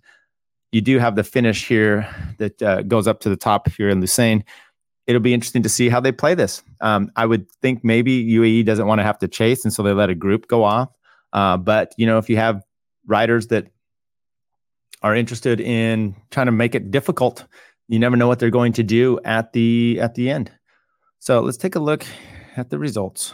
you 0.71 0.81
do 0.81 0.99
have 0.99 1.15
the 1.15 1.23
finish 1.23 1.67
here 1.67 2.07
that 2.37 2.61
uh, 2.61 2.81
goes 2.83 3.07
up 3.07 3.19
to 3.21 3.29
the 3.29 3.35
top 3.35 3.69
here 3.69 3.89
in 3.89 3.99
Lucerne. 3.99 4.43
It'll 5.07 5.21
be 5.21 5.33
interesting 5.33 5.63
to 5.63 5.69
see 5.69 5.89
how 5.89 5.99
they 5.99 6.11
play 6.11 6.35
this. 6.35 6.63
Um, 6.79 7.11
I 7.15 7.25
would 7.25 7.51
think 7.61 7.83
maybe 7.83 8.23
UAE 8.23 8.65
doesn't 8.65 8.85
want 8.85 8.99
to 8.99 9.03
have 9.03 9.17
to 9.19 9.27
chase, 9.27 9.65
and 9.65 9.73
so 9.73 9.83
they 9.83 9.91
let 9.91 10.09
a 10.09 10.15
group 10.15 10.47
go 10.47 10.63
off. 10.63 10.89
Uh, 11.33 11.57
but 11.57 11.93
you 11.97 12.05
know, 12.05 12.17
if 12.17 12.29
you 12.29 12.37
have 12.37 12.61
riders 13.07 13.47
that 13.47 13.67
are 15.01 15.15
interested 15.15 15.59
in 15.59 16.15
trying 16.29 16.45
to 16.45 16.51
make 16.51 16.75
it 16.75 16.91
difficult, 16.91 17.45
you 17.87 17.99
never 17.99 18.15
know 18.15 18.27
what 18.27 18.39
they're 18.39 18.49
going 18.49 18.73
to 18.73 18.83
do 18.83 19.19
at 19.25 19.53
the 19.53 19.99
at 20.01 20.15
the 20.15 20.29
end. 20.29 20.51
So 21.19 21.41
let's 21.41 21.57
take 21.57 21.75
a 21.75 21.79
look 21.79 22.05
at 22.55 22.69
the 22.69 22.79
results. 22.79 23.33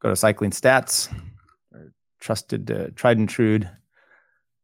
Go 0.00 0.10
to 0.10 0.16
cycling 0.16 0.52
stats, 0.52 1.12
trusted, 2.20 2.70
uh, 2.70 2.86
tried 2.94 3.18
and 3.18 3.28
true 3.28 3.60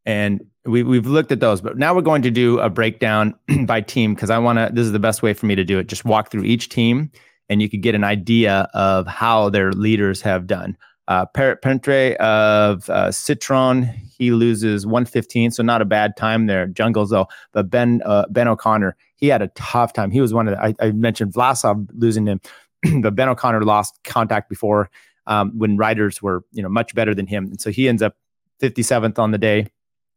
And 0.06 0.46
we, 0.64 0.82
we've 0.82 1.06
looked 1.06 1.32
at 1.32 1.40
those, 1.40 1.60
but 1.60 1.76
now 1.76 1.94
we're 1.94 2.02
going 2.02 2.22
to 2.22 2.30
do 2.30 2.60
a 2.60 2.70
breakdown 2.70 3.34
by 3.66 3.80
team 3.80 4.14
because 4.14 4.30
I 4.30 4.38
want 4.38 4.58
to. 4.58 4.70
This 4.72 4.86
is 4.86 4.92
the 4.92 4.98
best 4.98 5.22
way 5.22 5.34
for 5.34 5.46
me 5.46 5.54
to 5.54 5.64
do 5.64 5.78
it. 5.78 5.88
Just 5.88 6.04
walk 6.04 6.30
through 6.30 6.44
each 6.44 6.68
team, 6.68 7.10
and 7.48 7.60
you 7.60 7.68
could 7.68 7.82
get 7.82 7.94
an 7.94 8.04
idea 8.04 8.68
of 8.74 9.06
how 9.06 9.48
their 9.50 9.72
leaders 9.72 10.20
have 10.22 10.46
done. 10.46 10.76
Uh, 11.06 11.26
Pentre 11.26 12.16
of 12.16 12.88
uh, 12.88 13.08
Citroën, 13.08 13.94
he 14.16 14.30
loses 14.30 14.86
115, 14.86 15.50
so 15.50 15.62
not 15.62 15.82
a 15.82 15.84
bad 15.84 16.16
time 16.16 16.46
there. 16.46 16.66
Jungles 16.66 17.10
though, 17.10 17.26
but 17.52 17.68
Ben 17.68 18.00
uh, 18.06 18.24
Ben 18.30 18.48
O'Connor, 18.48 18.96
he 19.16 19.28
had 19.28 19.42
a 19.42 19.48
tough 19.48 19.92
time. 19.92 20.10
He 20.10 20.22
was 20.22 20.32
one 20.32 20.48
of 20.48 20.54
the, 20.54 20.62
I, 20.62 20.74
I 20.80 20.92
mentioned 20.92 21.34
Vlasov 21.34 21.88
losing 21.94 22.26
him, 22.26 22.40
but 23.02 23.14
Ben 23.14 23.28
O'Connor 23.28 23.62
lost 23.64 23.98
contact 24.04 24.48
before 24.48 24.90
um, 25.26 25.52
when 25.58 25.76
riders 25.76 26.22
were 26.22 26.42
you 26.52 26.62
know 26.62 26.70
much 26.70 26.94
better 26.94 27.14
than 27.14 27.26
him, 27.26 27.46
and 27.46 27.60
so 27.60 27.70
he 27.70 27.86
ends 27.88 28.00
up 28.00 28.16
57th 28.62 29.18
on 29.18 29.30
the 29.30 29.38
day. 29.38 29.66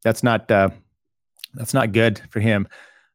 That's 0.03 0.23
not 0.23 0.49
uh, 0.49 0.69
that's 1.53 1.73
not 1.73 1.91
good 1.91 2.21
for 2.29 2.39
him. 2.39 2.67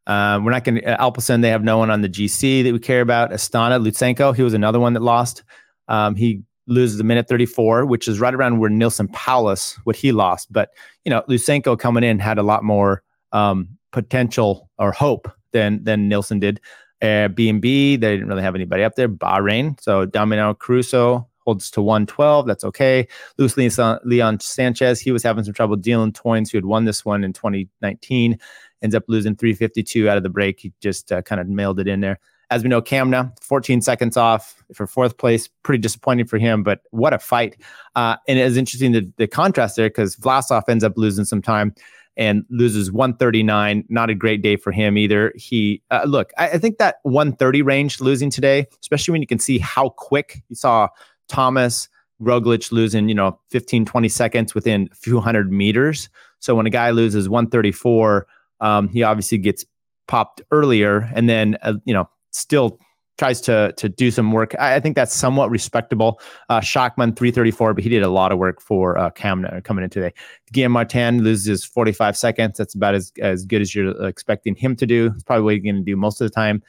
Uh, 0.07 0.41
we're 0.43 0.50
not 0.50 0.64
going 0.64 0.75
to 0.75 0.85
uh, 0.85 1.02
Alpecin. 1.02 1.43
They 1.43 1.50
have 1.50 1.62
no 1.62 1.79
one 1.79 1.91
on 1.91 2.02
the 2.02 2.09
GC 2.09 2.64
that 2.64 2.73
we 2.73 2.79
care 2.79 3.00
about. 3.00 3.31
Astana 3.31 3.83
Lutsenko, 3.83 4.35
he 4.35 4.43
was 4.43 4.52
another 4.52 4.81
one 4.81 4.95
that 4.95 5.02
lost. 5.02 5.43
Um, 5.88 6.17
he 6.17 6.43
loses 6.66 7.00
a 7.00 7.04
minute 7.04 7.28
34, 7.28 7.87
which 7.87 8.09
is 8.09 8.21
right 8.21 8.35
around 8.35 8.59
where 8.59 8.71
Neilson 8.71 9.11
Powless, 9.12 9.75
what 9.85 9.97
he 9.97 10.12
lost. 10.12 10.52
But, 10.52 10.71
you 11.04 11.11
know, 11.11 11.23
Lutsenko 11.28 11.78
coming 11.78 12.04
in 12.04 12.19
had 12.19 12.38
a 12.38 12.42
lot 12.42 12.62
more 12.62 13.02
um, 13.33 13.69
potential 13.92 14.71
or 14.78 14.92
hope 14.92 15.31
than 15.52 15.83
than 15.85 16.09
Neilson 16.11 16.40
did. 16.40 16.61
Uh, 17.00 17.26
B&B, 17.28 17.97
they 17.97 18.12
didn't 18.12 18.28
really 18.28 18.42
have 18.42 18.54
anybody 18.54 18.85
up 18.85 18.95
there. 18.95 19.09
Bahrain, 19.09 19.81
so 19.81 20.07
Damiano 20.07 20.54
Caruso 20.54 21.28
holds 21.45 21.71
to 21.73 21.83
112. 21.83 22.47
That's 22.47 22.64
okay. 22.64 23.09
Luis 23.38 23.57
Leon, 23.57 24.40
Sanchez, 24.40 25.00
he 25.00 25.11
was 25.11 25.25
having 25.25 25.42
some 25.42 25.54
trouble. 25.54 25.76
Dylan 25.76 26.12
Teuns, 26.12 26.50
who 26.50 26.59
had 26.59 26.64
won 26.64 26.85
this 26.85 27.04
one 27.04 27.25
in 27.25 27.33
2019, 27.33 28.38
ends 28.83 28.95
up 28.95 29.04
losing 29.09 29.37
352 29.37 30.09
out 30.09 30.16
of 30.16 30.23
the 30.23 30.28
break. 30.28 30.61
He 30.61 30.73
just 30.81 31.11
uh, 31.11 31.23
kind 31.23 31.40
of 31.40 31.49
mailed 31.49 31.81
it 31.81 31.88
in 31.88 32.00
there. 32.00 32.21
As 32.53 32.63
we 32.63 32.69
know, 32.69 32.83
Kamna, 32.83 33.33
14 33.41 33.81
seconds 33.81 34.19
off 34.19 34.63
for 34.75 34.87
fourth 34.87 35.17
place. 35.17 35.49
Pretty 35.63 35.81
disappointing 35.81 36.27
for 36.27 36.37
him, 36.37 36.63
but 36.63 36.83
what 36.91 37.15
a 37.15 37.19
fight. 37.19 37.57
Uh, 37.97 38.17
and 38.29 38.39
it 38.39 38.43
is 38.43 38.59
interesting 38.59 38.93
the, 38.93 39.11
the 39.17 39.27
contrast 39.27 39.77
there 39.77 39.89
because 39.89 40.17
Vlasov 40.17 40.65
ends 40.69 40.85
up 40.85 40.93
losing 40.99 41.25
some 41.25 41.41
time 41.41 41.75
and 42.19 42.45
loses 42.51 42.93
139. 42.93 43.87
Not 43.89 44.11
a 44.11 44.15
great 44.15 44.43
day 44.43 44.57
for 44.57 44.71
him 44.71 44.99
either. 44.99 45.33
He, 45.35 45.81
uh, 45.91 46.03
look, 46.05 46.31
I, 46.37 46.51
I, 46.51 46.59
think 46.59 46.77
that 46.77 46.97
130 47.05 47.63
range 47.63 48.03
losing 48.03 48.29
today, 48.29 48.67
especially 48.83 49.13
when 49.13 49.23
you 49.23 49.27
can 49.27 49.39
see 49.39 49.57
how 49.57 49.89
quick 49.89 50.43
you 50.51 50.55
saw 50.55 50.89
Thomas, 51.29 51.89
Roglic 52.21 52.71
losing, 52.71 53.09
you 53.09 53.15
know, 53.15 53.41
15, 53.49 53.87
20 53.87 54.09
seconds 54.11 54.55
within 54.55 54.91
a 54.93 54.95
few 54.95 55.21
hundred 55.21 55.51
meters. 55.51 56.11
So 56.41 56.55
when 56.55 56.67
a 56.67 56.71
guy 56.71 56.91
loses 56.91 57.31
134, 57.31 58.27
um, 58.61 58.89
he 58.89 59.03
obviously 59.03 59.39
gets 59.39 59.65
popped 60.07 60.43
earlier 60.51 61.11
and 61.15 61.31
then, 61.31 61.57
uh, 61.63 61.75
you 61.87 61.95
know, 61.95 62.11
still 62.33 62.79
tries 63.19 63.41
to 63.43 63.73
to 63.77 63.89
do 63.89 64.11
some 64.11 64.33
work. 64.33 64.55
I, 64.59 64.77
I 64.77 64.81
think 64.81 64.97
that's 64.97 65.15
somewhat 65.15 65.51
respectable. 65.51 66.21
Uh, 66.49 66.61
Schachmann 66.61 67.15
334, 67.17 67.75
but 67.75 67.85
he 67.85 67.91
did 67.91 68.03
a 68.03 68.09
lot 68.09 68.33
of 68.33 68.39
work 68.39 68.61
for 68.61 68.99
uh, 68.99 69.11
coming 69.11 69.47
in 69.85 69.91
today. 69.91 70.12
Guillaume 70.53 70.73
Martin 70.73 71.23
loses 71.23 71.65
45 71.65 72.17
seconds. 72.17 72.59
That's 72.59 72.75
about 72.75 72.95
as, 72.95 73.12
as 73.21 73.45
good 73.45 73.62
as 73.62 73.75
you're 73.75 74.07
expecting 74.07 74.55
him 74.55 74.77
to 74.77 74.87
do. 74.87 75.12
It's 75.14 75.23
probably 75.23 75.45
what 75.45 75.55
he's 75.55 75.62
going 75.62 75.77
to 75.77 75.83
do 75.83 75.97
most 75.97 76.21
of 76.21 76.29
the 76.29 76.35
time. 76.35 76.62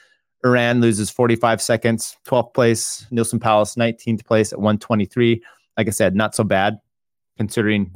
Uran 0.43 0.81
loses 0.81 1.09
45 1.09 1.61
seconds, 1.61 2.17
12th 2.27 2.53
place. 2.53 3.07
Neilson 3.11 3.39
Powless, 3.39 3.75
19th 3.75 4.25
place 4.25 4.51
at 4.51 4.59
123. 4.59 5.41
Like 5.77 5.87
I 5.87 5.91
said, 5.91 6.15
not 6.15 6.35
so 6.35 6.43
bad 6.43 6.79
considering 7.37 7.91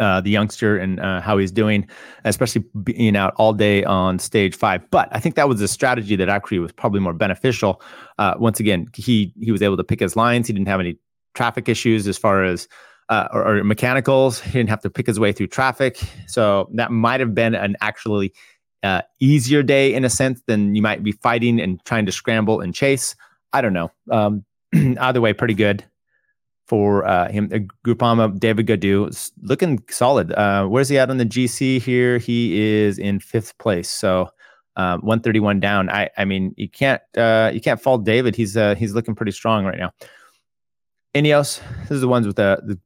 uh, 0.00 0.20
the 0.20 0.30
youngster 0.30 0.76
and 0.78 0.98
uh, 0.98 1.20
how 1.20 1.38
he's 1.38 1.52
doing, 1.52 1.88
especially 2.24 2.64
being 2.82 3.16
out 3.16 3.34
all 3.36 3.52
day 3.52 3.84
on 3.84 4.18
stage 4.18 4.56
five. 4.56 4.82
But 4.90 5.08
I 5.12 5.20
think 5.20 5.34
that 5.36 5.48
was 5.48 5.60
a 5.60 5.68
strategy 5.68 6.16
that 6.16 6.28
actually 6.28 6.58
was 6.58 6.72
probably 6.72 7.00
more 7.00 7.12
beneficial. 7.12 7.80
Uh, 8.18 8.34
once 8.38 8.58
again, 8.58 8.88
he 8.94 9.32
he 9.40 9.52
was 9.52 9.62
able 9.62 9.76
to 9.76 9.84
pick 9.84 10.00
his 10.00 10.16
lines. 10.16 10.46
He 10.46 10.52
didn't 10.52 10.68
have 10.68 10.80
any 10.80 10.98
traffic 11.34 11.68
issues 11.68 12.08
as 12.08 12.18
far 12.18 12.44
as 12.44 12.66
uh, 13.10 13.28
or, 13.32 13.58
or, 13.58 13.64
mechanicals. 13.64 14.40
He 14.40 14.52
didn't 14.52 14.70
have 14.70 14.80
to 14.82 14.90
pick 14.90 15.06
his 15.06 15.20
way 15.20 15.32
through 15.32 15.48
traffic. 15.48 16.00
So 16.26 16.68
that 16.74 16.90
might 16.90 17.20
have 17.20 17.34
been 17.34 17.54
an 17.54 17.76
actually 17.80 18.32
uh, 18.82 19.02
easier 19.18 19.62
day 19.62 19.92
in 19.92 20.04
a 20.04 20.10
sense 20.10 20.40
than 20.46 20.74
you 20.74 20.82
might 20.82 21.02
be 21.02 21.12
fighting 21.12 21.60
and 21.60 21.84
trying 21.84 22.06
to 22.06 22.12
scramble 22.12 22.60
and 22.60 22.74
chase. 22.74 23.16
I 23.52 23.60
don't 23.60 23.72
know. 23.72 23.90
Um, 24.10 24.44
either 25.00 25.20
way, 25.20 25.32
pretty 25.32 25.54
good 25.54 25.84
for 26.70 27.04
uh, 27.04 27.28
him. 27.32 27.50
Uh, 27.52 27.58
Groupama, 27.84 28.38
David 28.38 28.68
Gaudu, 28.68 29.32
looking 29.42 29.82
solid. 29.90 30.30
Uh, 30.30 30.66
where's 30.66 30.88
he 30.88 30.98
at 30.98 31.10
on 31.10 31.16
the 31.16 31.26
GC 31.26 31.82
here? 31.82 32.18
He 32.18 32.60
is 32.60 32.96
in 32.96 33.18
fifth 33.18 33.58
place. 33.58 33.90
So 33.90 34.30
uh, 34.76 34.98
131 34.98 35.58
down. 35.58 35.90
I 35.90 36.08
I 36.16 36.24
mean 36.24 36.54
you 36.56 36.68
can't 36.68 37.02
uh, 37.16 37.50
you 37.52 37.60
can't 37.60 37.82
fault 37.82 38.04
David. 38.04 38.36
He's 38.36 38.56
uh, 38.56 38.76
he's 38.76 38.94
looking 38.94 39.16
pretty 39.16 39.32
strong 39.32 39.64
right 39.64 39.78
now. 39.78 39.90
Ineos, 41.12 41.60
this 41.82 41.90
is 41.90 42.02
the 42.02 42.08
ones 42.08 42.24
with 42.24 42.36
the, 42.36 42.62
the 42.64 42.78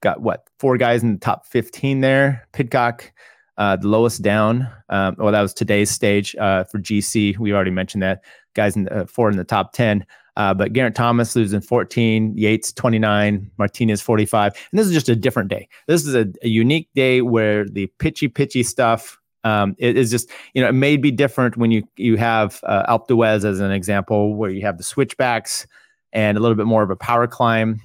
got 0.00 0.22
what 0.22 0.48
four 0.58 0.78
guys 0.78 1.02
in 1.02 1.12
the 1.12 1.20
top 1.20 1.44
15 1.48 2.00
there. 2.00 2.48
Pidcock, 2.54 3.12
uh, 3.58 3.76
the 3.76 3.88
lowest 3.88 4.22
down. 4.22 4.66
Um, 4.88 5.16
well, 5.18 5.32
that 5.32 5.42
was 5.42 5.52
today's 5.52 5.90
stage 5.90 6.34
uh, 6.36 6.64
for 6.64 6.78
GC. 6.78 7.36
We 7.36 7.52
already 7.52 7.72
mentioned 7.72 8.02
that 8.02 8.24
guys 8.54 8.74
in 8.74 8.84
the, 8.84 9.06
four 9.06 9.28
in 9.28 9.36
the 9.36 9.44
top 9.44 9.74
10. 9.74 10.06
Uh, 10.36 10.52
but 10.52 10.72
Geraint 10.72 10.94
Thomas 10.94 11.34
losing 11.34 11.60
14, 11.60 12.36
Yates 12.36 12.72
29, 12.72 13.50
Martinez 13.58 14.02
45. 14.02 14.52
And 14.70 14.78
this 14.78 14.86
is 14.86 14.92
just 14.92 15.08
a 15.08 15.16
different 15.16 15.48
day. 15.48 15.68
This 15.86 16.04
is 16.04 16.14
a, 16.14 16.26
a 16.42 16.48
unique 16.48 16.88
day 16.94 17.22
where 17.22 17.64
the 17.64 17.86
pitchy, 17.98 18.28
pitchy 18.28 18.62
stuff 18.62 19.18
um, 19.46 19.76
it 19.78 19.96
is 19.96 20.10
just, 20.10 20.28
you 20.54 20.62
know, 20.62 20.68
it 20.68 20.72
may 20.72 20.96
be 20.96 21.12
different 21.12 21.56
when 21.56 21.70
you 21.70 21.84
you 21.96 22.16
have 22.16 22.58
uh, 22.64 22.84
Alpe 22.92 23.06
d'Huez 23.06 23.44
as 23.44 23.60
an 23.60 23.70
example, 23.70 24.34
where 24.34 24.50
you 24.50 24.62
have 24.62 24.76
the 24.76 24.82
switchbacks 24.82 25.68
and 26.12 26.36
a 26.36 26.40
little 26.40 26.56
bit 26.56 26.66
more 26.66 26.82
of 26.82 26.90
a 26.90 26.96
power 26.96 27.28
climb, 27.28 27.80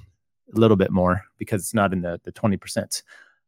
a 0.56 0.58
little 0.58 0.76
bit 0.76 0.90
more 0.90 1.22
because 1.38 1.62
it's 1.62 1.72
not 1.72 1.92
in 1.92 2.02
the 2.02 2.20
the 2.24 2.32
20%. 2.32 3.02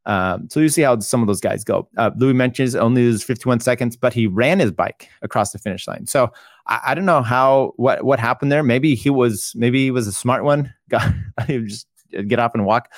Um, 0.07 0.49
so 0.49 0.61
you 0.61 0.69
see 0.69 0.83
how 0.83 1.01
some 1.01 1.23
of 1.23 1.27
those 1.27 1.41
guys 1.41 1.65
go. 1.65 1.89
Uh, 1.97 2.13
Louis 2.17 2.35
Meintjes 2.35 2.79
only 2.79 3.03
loses 3.03 3.25
51 3.25 3.59
seconds, 3.61 3.97
but 3.97 4.13
he 4.13 4.29
ran 4.29 4.61
his 4.61 4.71
bike 4.71 5.09
across 5.23 5.51
the 5.51 5.59
finish 5.59 5.89
line. 5.89 6.07
So 6.07 6.31
I, 6.67 6.81
I, 6.87 6.95
don't 6.95 7.05
know 7.05 7.23
how 7.23 7.73
what 7.77 8.05
what 8.05 8.19
happened 8.19 8.51
there. 8.51 8.63
Maybe 8.63 8.95
he 8.95 9.11
was 9.11 9.53
maybe 9.55 9.85
he 9.85 9.91
was 9.91 10.07
a 10.07 10.13
smart 10.13 10.45
one. 10.45 10.73
Got 10.89 11.13
just 11.47 11.87
get 12.11 12.39
off 12.39 12.55
and 12.55 12.65
walk. 12.65 12.93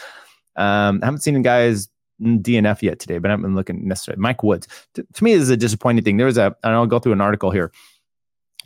Um, 0.57 1.01
I 1.03 1.07
haven't 1.07 1.21
seen 1.21 1.41
guys 1.43 1.89
DNF 2.21 2.83
yet 2.83 2.99
today, 2.99 3.19
but 3.19 3.31
I 3.31 3.33
haven't 3.33 3.45
been 3.45 3.55
looking 3.55 3.87
necessarily. 3.87 4.21
Mike 4.21 4.43
Woods 4.43 4.69
to, 4.95 5.07
to 5.13 5.25
me 5.25 5.35
this 5.35 5.43
is 5.43 5.51
a 5.51 5.57
disappointing 5.57 6.05
thing. 6.05 6.17
There 6.17 6.27
was 6.27 6.39
a 6.39 6.57
and 6.63 6.75
I'll 6.75 6.87
go 6.87 6.99
through 6.99 7.13
an 7.13 7.21
article 7.21 7.51
here 7.51 7.73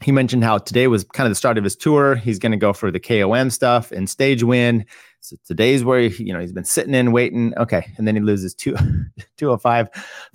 he 0.02 0.12
mentioned 0.12 0.44
how 0.44 0.58
today 0.58 0.86
was 0.86 1.04
kind 1.04 1.26
of 1.26 1.30
the 1.30 1.36
start 1.36 1.58
of 1.58 1.64
his 1.64 1.76
tour. 1.76 2.14
He's 2.14 2.38
going 2.38 2.52
to 2.52 2.58
go 2.58 2.72
for 2.72 2.90
the 2.90 3.00
KOM 3.00 3.50
stuff 3.50 3.92
and 3.92 4.08
stage 4.08 4.42
win. 4.42 4.86
So 5.20 5.36
today's 5.46 5.84
where 5.84 6.08
he, 6.08 6.24
you 6.24 6.32
know 6.32 6.40
he's 6.40 6.52
been 6.52 6.64
sitting 6.64 6.94
in 6.94 7.12
waiting. 7.12 7.52
Okay, 7.58 7.92
and 7.98 8.08
then 8.08 8.14
he 8.14 8.22
loses 8.22 8.54
two, 8.54 8.72
205, 9.36 9.90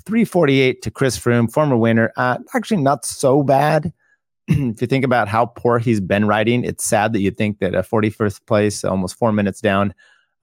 348 0.06 0.82
to 0.84 0.92
Chris 0.92 1.18
Froome, 1.18 1.52
former 1.52 1.76
winner. 1.76 2.14
Uh, 2.16 2.38
actually, 2.54 2.82
not 2.82 3.06
so 3.06 3.42
bad. 3.42 3.92
if 4.74 4.82
you 4.82 4.88
think 4.88 5.06
about 5.06 5.28
how 5.28 5.46
poor 5.46 5.80
he's 5.80 6.00
been 6.00 6.26
riding, 6.26 6.64
it's 6.64 6.84
sad 6.84 7.14
that 7.14 7.22
you 7.22 7.32
think 7.32 7.60
that 7.60 7.76
a 7.76 7.82
41st 7.82 8.46
place, 8.46 8.84
almost 8.84 9.16
four 9.16 9.32
minutes 9.32 9.62
down, 9.62 9.94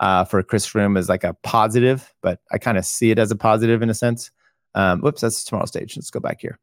uh, 0.01 0.25
for 0.25 0.43
Chris 0.43 0.67
Froome 0.67 0.99
is 0.99 1.09
like 1.09 1.25
a 1.25 1.35
positive. 1.43 2.13
But 2.23 2.41
I 2.51 2.59
kind 2.59 2.79
of 2.79 2.85
see 2.85 3.11
it 3.11 3.19
as 3.19 3.31
a 3.31 3.37
positive 3.37 3.83
in 3.83 3.91
a 3.91 3.95
sense. 3.95 4.31
Um, 4.75 5.01
whoops, 5.01 5.21
that's 5.21 5.45
tomorrow's 5.45 5.69
stage. 5.69 5.97
Let's 5.97 6.11
go 6.11 6.21
back 6.21 6.41
here. 6.41 6.59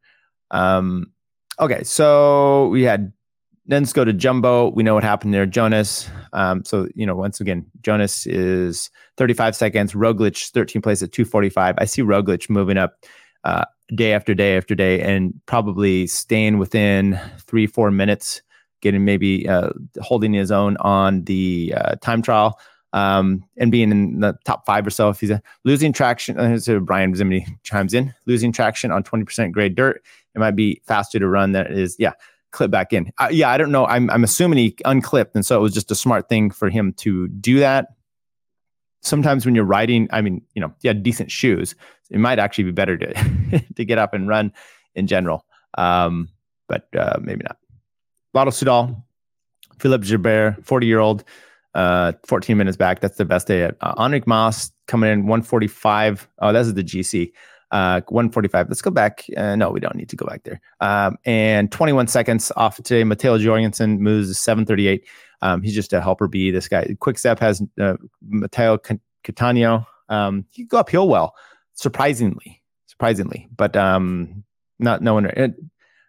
Um, 0.52 1.14
Okay, 1.60 1.84
so 1.84 2.70
we 2.70 2.84
had 2.84 3.12
then 3.66 3.84
let's 3.84 3.94
go 3.94 4.06
to 4.06 4.14
Jumbo. 4.14 4.70
We 4.70 4.82
know 4.82 4.96
what 4.96 5.04
happened 5.04 5.34
there. 5.34 5.46
Jonas. 5.46 6.10
Um, 6.32 6.64
so 6.64 6.88
you 6.96 7.06
know, 7.06 7.16
once 7.16 7.42
again, 7.42 7.66
Jonas 7.82 8.26
is 8.26 8.90
35 9.18 9.56
seconds. 9.56 9.94
Roglic 9.94 10.52
13 10.52 10.82
place 10.82 11.04
at 11.04 11.12
245. 11.12 11.76
I 11.78 11.86
see 11.86 12.02
Roglic 12.02 12.50
moving 12.50 12.78
up 12.78 13.04
uh, 13.44 13.66
day 13.96 14.14
after 14.14 14.34
day 14.34 14.58
after 14.58 14.76
day, 14.76 15.02
and 15.02 15.34
probably 15.46 16.08
staying 16.08 16.58
within 16.58 17.20
three 17.40 17.68
four 17.68 17.92
minutes, 17.92 18.42
getting 18.82 19.06
maybe 19.06 19.48
uh, 19.48 19.70
holding 20.02 20.34
his 20.34 20.52
own 20.52 20.78
on 20.78 21.24
the 21.26 21.74
uh, 21.76 21.96
time 21.96 22.22
trial. 22.22 22.60
Um, 22.92 23.46
and 23.58 23.72
being 23.72 23.92
in 23.92 24.20
the 24.20 24.36
top 24.46 24.66
five 24.66 24.88
or 24.88 24.90
so, 24.90 25.10
if 25.10 25.20
he's 25.20 25.30
uh, 25.30 25.38
losing 25.64 25.94
traction, 25.94 26.40
uh, 26.40 26.58
so 26.58 26.80
Brian 26.80 27.14
Zimney 27.14 27.46
chimes 27.62 27.94
in, 27.94 28.16
losing 28.26 28.52
traction 28.52 28.90
on 28.90 29.04
20% 29.04 29.52
grade 29.52 29.76
dirt 29.76 30.02
it 30.36 30.40
might 30.40 30.56
be 30.56 30.82
faster 30.86 31.20
to 31.20 31.28
run 31.28 31.52
than 31.52 31.66
it 31.66 31.78
is. 31.78 31.96
Yeah, 32.00 32.14
clip 32.52 32.72
back 32.72 32.94
in. 32.94 33.12
Uh, 33.18 33.30
yeah, 33.32 33.50
I 33.50 33.58
don't 33.58 33.72
know. 33.72 33.86
I'm 33.86 34.10
I'm 34.10 34.24
assuming 34.24 34.58
he 34.58 34.76
unclipped, 34.86 35.36
and 35.36 35.46
so 35.46 35.58
it 35.58 35.62
was 35.62 35.74
just 35.74 35.92
a 35.92 35.96
smart 35.96 36.30
thing 36.30 36.52
for 36.52 36.70
him 36.70 36.94
to 37.00 37.28
do 37.28 37.60
that. 37.60 37.88
Sometimes 39.02 39.46
when 39.46 39.56
you're 39.56 39.66
riding, 39.66 40.08
I 40.12 40.22
mean, 40.22 40.42
you 40.54 40.62
know, 40.62 40.74
had 40.84 41.04
decent 41.04 41.32
shoes. 41.32 41.76
It 42.10 42.20
might 42.20 42.40
actually 42.40 42.66
be 42.66 42.72
better 42.72 42.98
to 42.98 43.14
to 43.76 43.86
get 43.86 43.98
up 43.98 44.14
and 44.14 44.28
run 44.28 44.54
in 44.96 45.08
general. 45.08 45.46
Um, 45.78 46.30
but 46.68 46.88
uh, 46.98 47.18
maybe 47.22 47.44
not. 47.44 47.58
Lotto 48.34 48.52
Soudal, 48.52 49.04
Philippe 49.80 50.06
Gilbert, 50.06 50.58
40 50.64 50.88
year 50.88 51.00
old. 51.00 51.24
uh, 51.76 52.14
14 52.26 52.58
minutes 52.58 52.78
back. 52.78 53.00
That's 53.00 53.18
the 53.18 53.26
best 53.26 53.48
day. 53.48 53.72
Uh, 53.82 53.96
Enric 53.96 54.26
Mas 54.28 54.72
coming 54.88 55.12
in 55.12 55.20
145. 55.28 56.28
Oh, 56.40 56.52
that's 56.52 56.74
the 56.74 56.84
GC. 56.84 57.32
Uh, 57.72 58.02
145. 58.10 58.68
Let's 58.70 58.82
go 58.82 58.90
back. 58.90 59.26
Uh, 59.38 59.56
no, 59.56 59.70
we 59.70 59.80
don't 59.80 59.96
need 59.96 60.10
to 60.10 60.16
go 60.16 60.26
back 60.26 60.44
there. 60.44 60.60
Um, 60.82 61.18
and 61.26 61.72
21 61.72 62.08
seconds 62.08 62.52
off 62.56 62.78
today. 62.78 63.04
Matteo 63.04 63.38
Jorgensen 63.38 64.02
moves 64.02 64.38
738. 64.40 65.06
Um, 65.42 65.62
he's 65.62 65.76
just 65.76 65.94
a 65.94 66.02
helper 66.02 66.28
B. 66.28 66.52
This 66.52 66.68
guy, 66.68 66.96
Quick 67.00 67.20
Step 67.20 67.40
has 67.40 67.62
uh, 67.80 67.96
Matteo 68.28 68.78
Cattaneo. 69.24 69.86
Um, 70.10 70.46
he 70.50 70.64
go 70.64 70.80
uphill 70.80 71.08
well, 71.08 71.36
surprisingly, 71.80 72.62
surprisingly, 72.88 73.48
but 73.56 73.76
um, 73.76 74.44
not 74.80 75.02
no 75.02 75.14
one. 75.14 75.26
It, 75.26 75.56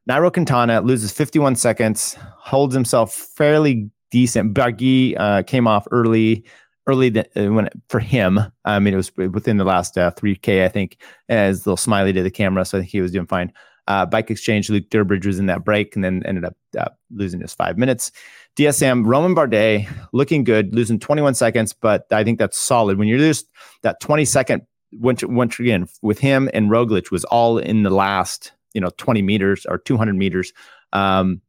Nairo 0.08 0.32
Quintana 0.32 0.80
loses 0.80 1.12
51 1.12 1.56
seconds, 1.56 2.16
holds 2.36 2.74
himself 2.74 3.14
fairly 3.14 3.90
decent. 4.10 4.54
Barguil 4.54 5.14
uh, 5.18 5.42
came 5.44 5.68
off 5.68 5.86
early, 5.92 6.44
early 6.86 7.16
uh, 7.16 7.52
when 7.52 7.68
for 7.88 8.00
him. 8.00 8.40
I 8.64 8.78
mean, 8.80 8.94
it 8.94 8.96
was 8.96 9.14
within 9.16 9.58
the 9.58 9.64
last 9.64 9.96
uh, 9.96 10.10
3K, 10.10 10.64
I 10.64 10.68
think, 10.68 11.00
as 11.28 11.66
little 11.66 11.76
smiley 11.76 12.12
to 12.12 12.22
the 12.22 12.30
camera. 12.30 12.64
So 12.64 12.78
I 12.78 12.80
think 12.80 12.90
he 12.90 13.00
was 13.00 13.12
doing 13.12 13.26
fine. 13.26 13.52
Uh, 13.86 14.06
Bike 14.06 14.30
Exchange, 14.30 14.70
Luke 14.70 14.88
Durbridge 14.90 15.26
was 15.26 15.38
in 15.38 15.46
that 15.46 15.64
break 15.64 15.94
and 15.94 16.04
then 16.04 16.22
ended 16.24 16.44
up 16.44 16.56
uh, 16.78 16.88
losing 17.10 17.40
his 17.40 17.54
five 17.54 17.78
minutes. 17.78 18.12
DSM, 18.56 19.04
Romain 19.04 19.34
Bardet 19.34 19.88
looking 20.12 20.44
good, 20.44 20.74
losing 20.74 20.98
21 20.98 21.34
seconds, 21.34 21.72
but 21.72 22.06
I 22.12 22.24
think 22.24 22.38
that's 22.38 22.58
solid. 22.58 22.98
When 22.98 23.08
you 23.08 23.18
lose 23.18 23.44
that 23.82 24.00
20 24.00 24.24
second, 24.24 24.62
once, 24.92 25.22
once 25.24 25.58
again, 25.58 25.88
with 26.02 26.18
him 26.18 26.50
and 26.52 26.70
Roglic 26.70 27.10
was 27.10 27.24
all 27.24 27.58
in 27.58 27.82
the 27.82 27.90
last, 27.90 28.52
you 28.74 28.80
know, 28.80 28.90
20 28.96 29.22
meters 29.22 29.66
or 29.66 29.78
200 29.78 30.14
meters. 30.14 30.52
Um, 30.92 31.40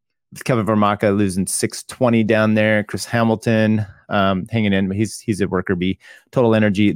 Kevin 0.45 0.65
Vermaerke 0.65 1.15
losing 1.15 1.45
620 1.45 2.23
down 2.23 2.53
there. 2.53 2.83
Chris 2.83 3.05
Hamilton 3.05 3.85
um, 4.09 4.47
hanging 4.49 4.71
in, 4.71 4.87
but 4.87 4.95
he's 4.95 5.19
he's 5.19 5.41
a 5.41 5.47
worker 5.47 5.75
bee. 5.75 5.99
Total 6.31 6.55
energy. 6.55 6.93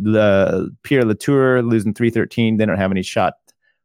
Pierre 0.83 1.03
Latour 1.03 1.61
losing 1.61 1.93
313. 1.93 2.57
They 2.57 2.65
don't 2.65 2.77
have 2.77 2.91
any 2.91 3.01
shot 3.01 3.33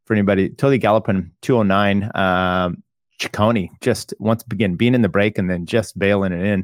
for 0.05 0.15
anybody. 0.15 0.51
Totally 0.51 0.79
galloping 0.79 1.33
209. 1.43 2.11
Um, 2.15 2.83
Ciccone 3.21 3.69
just 3.81 4.15
once 4.19 4.45
again 4.51 4.77
being 4.77 4.95
in 4.95 5.03
the 5.03 5.09
break 5.09 5.37
and 5.37 5.51
then 5.51 5.67
just 5.67 5.99
bailing 5.99 6.33
it 6.33 6.45
in 6.45 6.61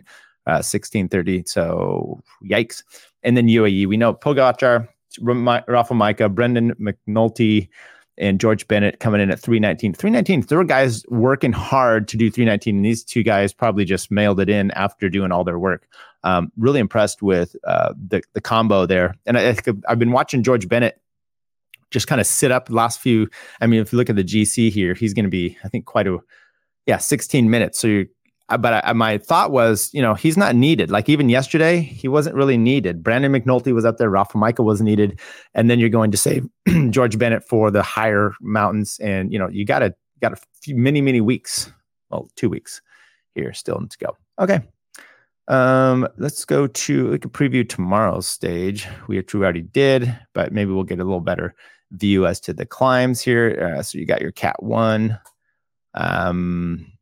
uh, 0.47 0.63
1630. 0.63 1.45
So 1.47 2.23
yikes. 2.45 2.83
And 3.23 3.37
then 3.37 3.49
UAE, 3.49 3.89
we 3.89 3.97
know 3.97 4.15
Pogacar, 4.15 4.89
Rafa 5.21 5.95
Majka, 5.95 6.35
Brandon 6.35 6.75
McNulty, 6.75 7.69
and 8.19 8.41
George 8.41 8.67
Bennett 8.67 8.99
coming 8.99 9.21
in 9.21 9.31
at 9.31 9.39
319. 9.39 9.93
319, 9.93 10.43
there 10.49 10.59
were 10.59 10.65
guys 10.65 11.05
working 11.09 11.53
hard 11.53 12.09
to 12.09 12.17
do 12.17 12.31
319, 12.31 12.77
and 12.77 12.85
these 12.85 13.05
two 13.05 13.23
guys 13.23 13.53
probably 13.53 13.85
just 13.85 14.11
mailed 14.11 14.41
it 14.41 14.49
in 14.49 14.71
after 14.73 15.09
doing 15.09 15.33
all 15.33 15.45
their 15.45 15.59
work. 15.59 15.87
Um, 16.25 16.51
really 16.57 16.81
impressed 16.81 17.23
with 17.23 17.55
uh, 17.65 17.93
the, 18.09 18.23
the 18.33 18.41
combo 18.41 18.87
there. 18.87 19.15
And 19.27 19.39
I, 19.39 19.57
I've 19.89 19.99
been 19.99 20.13
watching 20.13 20.43
George 20.43 20.69
Bennett 20.69 21.01
just 21.91 22.09
kind 22.09 22.21
of 22.21 22.27
sit 22.27 22.51
up 22.51 22.67
the 22.67 22.75
last 22.75 23.01
few. 23.01 23.29
I 23.61 23.67
mean, 23.67 23.81
if 23.81 23.93
you 23.93 23.99
look 23.99 24.11
at 24.11 24.17
the 24.17 24.25
GC 24.25 24.71
here, 24.71 24.95
he's 24.95 25.15
going 25.15 25.25
to 25.25 25.31
be, 25.31 25.57
I 25.63 25.69
think, 25.69 25.85
quite 25.85 26.07
a 26.07 26.19
yeah, 26.87 26.99
16 26.99 27.51
minutes. 27.51 27.79
So 27.79 27.89
you 27.89 28.01
uh, 28.03 28.05
but 28.49 28.85
I, 28.85 28.93
my 28.93 29.19
thought 29.19 29.51
was, 29.51 29.91
you 29.93 30.01
know, 30.01 30.15
he's 30.15 30.37
not 30.37 30.55
needed. 30.55 30.91
Like 30.91 31.09
even 31.09 31.29
yesterday, 31.29 31.81
he 31.81 32.07
wasn't 32.07 32.37
really 32.37 32.57
needed. 32.57 33.03
Brandon 33.03 33.33
McNulty 33.33 33.75
was 33.75 33.85
up 33.85 33.99
there. 33.99 34.09
Rafa 34.09 34.39
Majka 34.39 34.65
was 34.65 34.81
needed, 34.81 35.21
and 35.55 35.69
then 35.69 35.79
you're 35.79 35.89
going 35.89 36.13
to 36.13 36.17
save 36.17 36.47
George 36.91 37.19
Bennett 37.19 37.47
for 37.49 37.71
the 37.71 37.83
higher 37.83 38.33
mountains, 38.41 38.99
and 39.01 39.33
you 39.33 39.39
know, 39.39 39.49
you 39.49 39.65
got 39.65 39.83
a 39.83 39.95
got 40.21 40.33
a 40.33 40.37
few 40.63 40.77
many 40.77 41.01
many 41.01 41.21
weeks, 41.21 41.73
well, 42.11 42.29
two 42.37 42.49
weeks 42.49 42.81
here 43.35 43.53
still 43.53 43.79
to 43.79 43.99
go. 43.99 44.17
Okay, 44.39 44.61
um, 45.49 46.07
let's 46.17 46.45
go 46.45 46.69
to 46.69 47.11
we 47.11 47.19
could 47.19 47.33
preview 47.33 47.69
tomorrow's 47.69 48.29
stage. 48.29 48.87
We 49.09 49.23
already 49.35 49.63
did, 49.63 50.17
but 50.35 50.53
maybe 50.53 50.71
we'll 50.71 50.85
get 50.85 51.01
a 51.01 51.05
little 51.05 51.21
better 51.21 51.55
view 51.93 52.27
as 52.27 52.41
to 52.41 52.53
the 52.53 52.67
climbs 52.67 53.21
here. 53.21 53.75
Uh, 53.77 53.83
so 53.83 53.99
you 53.99 54.07
got 54.07 54.21
your 54.21 54.33
Cat 54.33 54.63
One 54.63 55.19
um, 55.95 56.93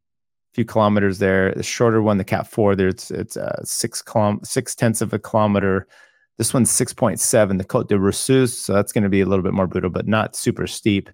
few 0.55 0.64
kilometers 0.64 1.19
there. 1.19 1.53
The 1.53 1.62
shorter 1.62 2.01
one, 2.01 2.19
the 2.19 2.25
Cat 2.25 2.47
Four, 2.47 2.77
there's 2.77 3.11
it's 3.11 3.37
uh, 3.37 3.61
six 3.64 4.01
kilom- 4.03 4.47
six 4.47 4.75
tenths 4.75 5.03
of 5.03 5.12
a 5.12 5.19
kilometer. 5.19 5.87
This 6.38 6.55
one's 6.55 6.71
six 6.71 6.93
point 6.93 7.21
seven. 7.21 7.59
The 7.59 7.64
Côte 7.64 7.88
de 7.88 7.99
Rossus, 7.99 8.57
so 8.57 8.73
that's 8.73 8.93
going 8.93 9.05
to 9.05 9.11
be 9.11 9.21
a 9.21 9.27
little 9.27 9.43
bit 9.43 9.53
more 9.53 9.67
brutal, 9.67 9.90
but 9.90 10.07
not 10.07 10.37
super 10.37 10.67
steep. 10.67 11.11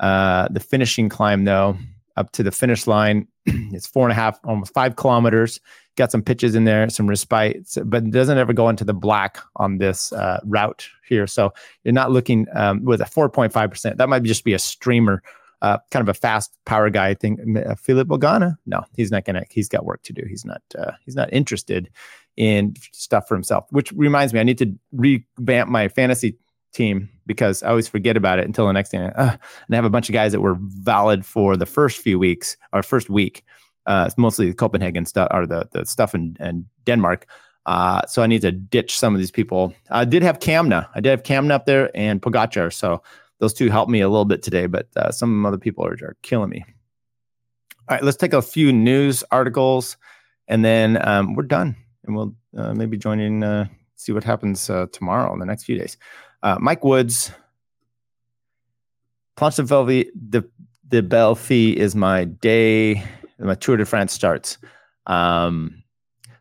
Uh, 0.00 0.48
the 0.50 0.60
finishing 0.60 1.10
climb, 1.10 1.44
though, 1.44 1.76
up 2.16 2.32
to 2.32 2.42
the 2.42 2.50
finish 2.50 2.86
line, 2.86 3.28
it's 3.46 3.86
four 3.86 4.04
and 4.06 4.12
a 4.12 4.14
half, 4.14 4.40
almost 4.44 4.72
five 4.72 4.96
kilometers. 4.96 5.60
Got 5.96 6.10
some 6.10 6.22
pitches 6.22 6.54
in 6.54 6.64
there, 6.64 6.88
some 6.88 7.06
respite, 7.06 7.68
but 7.84 8.04
it 8.04 8.10
doesn't 8.10 8.38
ever 8.38 8.54
go 8.54 8.70
into 8.70 8.84
the 8.84 8.94
black 8.94 9.38
on 9.56 9.76
this 9.76 10.12
uh, 10.14 10.40
route 10.44 10.88
here. 11.06 11.26
So 11.26 11.52
you're 11.84 11.92
not 11.92 12.10
looking 12.10 12.46
um, 12.54 12.82
with 12.84 13.02
a 13.02 13.04
4.5%. 13.04 13.96
That 13.96 14.08
might 14.08 14.22
just 14.22 14.44
be 14.44 14.54
a 14.54 14.58
streamer 14.58 15.22
uh, 15.62 15.78
kind 15.90 16.02
of 16.02 16.08
a 16.08 16.18
fast 16.18 16.56
power 16.64 16.90
guy. 16.90 17.08
I 17.08 17.14
think 17.14 17.40
uh, 17.56 17.74
Philip 17.74 18.08
Ogana. 18.08 18.56
No, 18.66 18.82
he's 18.96 19.10
not 19.10 19.24
gonna. 19.24 19.44
He's 19.50 19.68
got 19.68 19.84
work 19.84 20.02
to 20.02 20.12
do. 20.12 20.22
He's 20.28 20.44
not. 20.44 20.62
Uh, 20.78 20.92
he's 21.04 21.16
not 21.16 21.32
interested 21.32 21.90
in 22.36 22.74
stuff 22.92 23.28
for 23.28 23.34
himself. 23.34 23.66
Which 23.70 23.92
reminds 23.92 24.32
me, 24.32 24.40
I 24.40 24.44
need 24.44 24.58
to 24.58 24.72
revamp 24.92 25.70
my 25.70 25.88
fantasy 25.88 26.36
team 26.72 27.08
because 27.26 27.62
I 27.62 27.68
always 27.68 27.88
forget 27.88 28.16
about 28.16 28.38
it 28.38 28.46
until 28.46 28.66
the 28.66 28.72
next 28.72 28.90
day. 28.90 28.98
Uh, 28.98 29.30
and 29.30 29.40
I 29.72 29.76
have 29.76 29.84
a 29.84 29.90
bunch 29.90 30.08
of 30.08 30.12
guys 30.12 30.32
that 30.32 30.40
were 30.40 30.56
valid 30.60 31.26
for 31.26 31.56
the 31.56 31.66
first 31.66 32.00
few 32.00 32.18
weeks 32.18 32.56
or 32.72 32.82
first 32.82 33.10
week. 33.10 33.44
Uh, 33.86 34.08
mostly 34.16 34.48
the 34.48 34.54
Copenhagen 34.54 35.04
stuff 35.04 35.28
or 35.32 35.46
the 35.46 35.68
the 35.72 35.84
stuff 35.84 36.14
in, 36.14 36.36
in 36.40 36.66
Denmark. 36.84 37.26
Uh, 37.66 38.04
so 38.06 38.22
I 38.22 38.26
need 38.26 38.42
to 38.42 38.52
ditch 38.52 38.98
some 38.98 39.14
of 39.14 39.20
these 39.20 39.30
people. 39.30 39.74
I 39.90 40.04
did 40.04 40.22
have 40.22 40.38
Kamna. 40.38 40.88
I 40.94 41.00
did 41.00 41.10
have 41.10 41.22
Kamna 41.22 41.52
up 41.52 41.66
there 41.66 41.90
and 41.94 42.22
Pogacar. 42.22 42.72
So 42.72 43.02
those 43.40 43.52
two 43.52 43.68
helped 43.68 43.90
me 43.90 44.00
a 44.00 44.08
little 44.08 44.24
bit 44.26 44.42
today, 44.42 44.66
but 44.66 44.86
uh, 44.96 45.10
some 45.10 45.44
other 45.44 45.58
people 45.58 45.84
are, 45.84 45.96
are 46.02 46.16
killing 46.22 46.50
me. 46.50 46.64
All 47.88 47.96
right, 47.96 48.04
let's 48.04 48.16
take 48.16 48.34
a 48.34 48.42
few 48.42 48.72
news 48.72 49.24
articles, 49.32 49.96
and 50.46 50.64
then 50.64 51.06
um, 51.06 51.34
we're 51.34 51.42
done, 51.42 51.74
and 52.04 52.14
we'll 52.14 52.34
uh, 52.56 52.72
maybe 52.74 52.96
join 52.96 53.18
in, 53.18 53.42
uh, 53.42 53.66
see 53.96 54.12
what 54.12 54.22
happens 54.22 54.70
uh, 54.70 54.86
tomorrow 54.92 55.32
in 55.32 55.40
the 55.40 55.46
next 55.46 55.64
few 55.64 55.76
days. 55.76 55.96
Uh, 56.42 56.56
Mike 56.60 56.84
Woods, 56.84 57.32
Planche 59.36 59.66
de 59.66 60.10
the 60.14 60.48
the 60.88 61.02
Belles 61.02 61.38
Filles 61.40 61.76
is 61.76 61.94
my 61.94 62.24
day. 62.24 63.02
My 63.38 63.54
Tour 63.54 63.78
de 63.78 63.86
France 63.86 64.12
starts. 64.12 64.58
Um, 65.06 65.82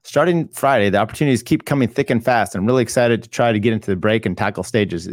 starting 0.04 0.48
Friday, 0.50 0.90
the 0.90 0.98
opportunities 0.98 1.44
keep 1.44 1.66
coming 1.66 1.88
thick 1.88 2.10
and 2.10 2.24
fast. 2.24 2.56
I'm 2.56 2.66
really 2.66 2.84
excited 2.84 3.24
to 3.24 3.30
try 3.30 3.52
to 3.52 3.60
get 3.60 3.74
into 3.74 3.90
the 3.90 3.96
break 3.96 4.26
and 4.26 4.38
tackle 4.38 4.64
stages. 4.64 5.08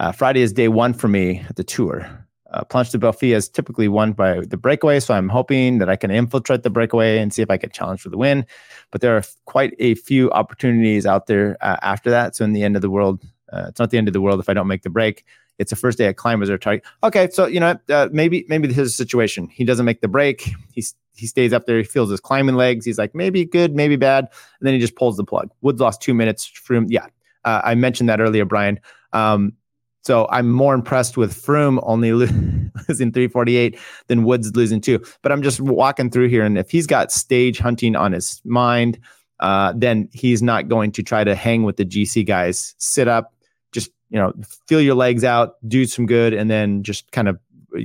Uh, 0.00 0.12
Friday 0.12 0.42
is 0.42 0.52
day 0.52 0.68
one 0.68 0.94
for 0.94 1.08
me 1.08 1.44
at 1.48 1.56
the 1.56 1.64
tour. 1.64 2.08
Uh, 2.50 2.84
de 2.84 2.98
Belles 2.98 3.16
Filles 3.16 3.36
is 3.36 3.48
typically 3.48 3.88
won 3.88 4.12
by 4.12 4.40
the 4.40 4.56
breakaway, 4.56 5.00
so 5.00 5.12
I'm 5.12 5.28
hoping 5.28 5.78
that 5.78 5.90
I 5.90 5.96
can 5.96 6.10
infiltrate 6.10 6.62
the 6.62 6.70
breakaway 6.70 7.18
and 7.18 7.32
see 7.32 7.42
if 7.42 7.50
I 7.50 7.58
can 7.58 7.70
challenge 7.70 8.00
for 8.00 8.08
the 8.08 8.16
win. 8.16 8.46
But 8.90 9.02
there 9.02 9.16
are 9.16 9.22
quite 9.44 9.74
a 9.78 9.96
few 9.96 10.30
opportunities 10.30 11.04
out 11.04 11.26
there 11.26 11.58
uh, 11.60 11.76
after 11.82 12.10
that. 12.10 12.36
So 12.36 12.44
in 12.44 12.54
the 12.54 12.62
end 12.62 12.76
of 12.76 12.80
the 12.80 12.88
world, 12.88 13.22
uh, 13.52 13.66
it's 13.68 13.78
not 13.78 13.90
the 13.90 13.98
end 13.98 14.08
of 14.08 14.14
the 14.14 14.20
world 14.20 14.40
if 14.40 14.48
I 14.48 14.54
don't 14.54 14.66
make 14.66 14.82
the 14.82 14.90
break. 14.90 15.24
It's 15.58 15.70
the 15.70 15.76
first 15.76 15.98
day 15.98 16.06
at 16.06 16.16
climbers 16.16 16.48
are 16.48 16.56
target. 16.56 16.84
Okay, 17.02 17.28
so 17.30 17.46
you 17.46 17.58
know 17.58 17.76
uh, 17.88 18.08
maybe 18.12 18.46
maybe 18.48 18.68
this 18.68 18.78
is 18.78 18.92
a 18.92 18.96
situation. 18.96 19.48
He 19.48 19.64
doesn't 19.64 19.84
make 19.84 20.00
the 20.00 20.08
break. 20.08 20.48
He's 20.72 20.94
he 21.16 21.26
stays 21.26 21.52
up 21.52 21.66
there. 21.66 21.78
He 21.78 21.84
feels 21.84 22.10
his 22.10 22.20
climbing 22.20 22.54
legs. 22.54 22.86
He's 22.86 22.98
like 22.98 23.14
maybe 23.14 23.44
good, 23.44 23.74
maybe 23.74 23.96
bad, 23.96 24.28
and 24.60 24.66
then 24.66 24.72
he 24.72 24.78
just 24.78 24.94
pulls 24.94 25.16
the 25.16 25.24
plug. 25.24 25.50
Woods 25.60 25.80
lost 25.80 26.00
two 26.00 26.14
minutes. 26.14 26.46
From 26.46 26.86
yeah, 26.88 27.06
uh, 27.44 27.60
I 27.64 27.74
mentioned 27.74 28.08
that 28.08 28.20
earlier, 28.20 28.44
Brian. 28.44 28.78
Um, 29.12 29.54
so 30.02 30.26
I'm 30.30 30.50
more 30.50 30.74
impressed 30.74 31.16
with 31.16 31.34
Froome 31.34 31.80
only 31.82 32.12
losing 32.12 32.70
348 33.12 33.78
than 34.06 34.24
Woods 34.24 34.54
losing 34.54 34.80
two. 34.80 35.02
But 35.22 35.32
I'm 35.32 35.42
just 35.42 35.60
walking 35.60 36.10
through 36.10 36.28
here, 36.28 36.44
and 36.44 36.56
if 36.56 36.70
he's 36.70 36.86
got 36.86 37.12
stage 37.12 37.58
hunting 37.58 37.96
on 37.96 38.12
his 38.12 38.40
mind, 38.44 38.98
uh, 39.40 39.72
then 39.76 40.08
he's 40.12 40.42
not 40.42 40.68
going 40.68 40.92
to 40.92 41.02
try 41.02 41.24
to 41.24 41.34
hang 41.34 41.62
with 41.62 41.76
the 41.76 41.84
GC 41.84 42.26
guys. 42.26 42.74
Sit 42.78 43.08
up, 43.08 43.34
just 43.72 43.90
you 44.10 44.18
know, 44.18 44.32
feel 44.66 44.80
your 44.80 44.94
legs 44.94 45.24
out, 45.24 45.56
do 45.68 45.84
some 45.84 46.06
good, 46.06 46.32
and 46.32 46.50
then 46.50 46.82
just 46.82 47.10
kind 47.12 47.28
of 47.28 47.38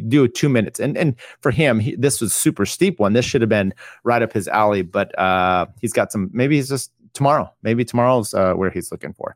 do 0.07 0.27
two 0.27 0.49
minutes. 0.49 0.79
And 0.79 0.97
and 0.97 1.19
for 1.41 1.51
him, 1.51 1.79
he, 1.79 1.95
this 1.95 2.21
was 2.21 2.33
super 2.33 2.65
steep 2.65 2.99
one. 2.99 3.13
This 3.13 3.25
should 3.25 3.41
have 3.41 3.49
been 3.49 3.73
right 4.03 4.21
up 4.21 4.33
his 4.33 4.47
alley, 4.47 4.81
but 4.81 5.17
uh, 5.19 5.65
he's 5.81 5.93
got 5.93 6.11
some. 6.11 6.29
Maybe 6.33 6.55
he's 6.55 6.69
just 6.69 6.91
tomorrow. 7.13 7.51
Maybe 7.61 7.85
tomorrow's 7.85 8.33
uh, 8.33 8.53
where 8.53 8.69
he's 8.69 8.91
looking 8.91 9.13
for. 9.13 9.35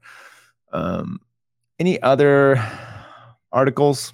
Um, 0.73 1.19
any 1.79 2.01
other 2.01 2.63
articles? 3.51 4.13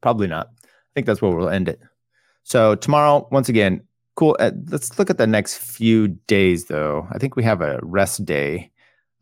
Probably 0.00 0.26
not. 0.26 0.48
I 0.62 0.68
think 0.94 1.06
that's 1.06 1.22
where 1.22 1.32
we'll 1.32 1.48
end 1.48 1.68
it. 1.68 1.80
So 2.42 2.74
tomorrow, 2.74 3.26
once 3.30 3.48
again, 3.48 3.82
cool. 4.16 4.36
Uh, 4.38 4.52
let's 4.68 4.98
look 4.98 5.10
at 5.10 5.18
the 5.18 5.26
next 5.26 5.58
few 5.58 6.08
days, 6.26 6.66
though. 6.66 7.08
I 7.10 7.18
think 7.18 7.36
we 7.36 7.42
have 7.42 7.62
a 7.62 7.80
rest 7.82 8.24
day 8.24 8.70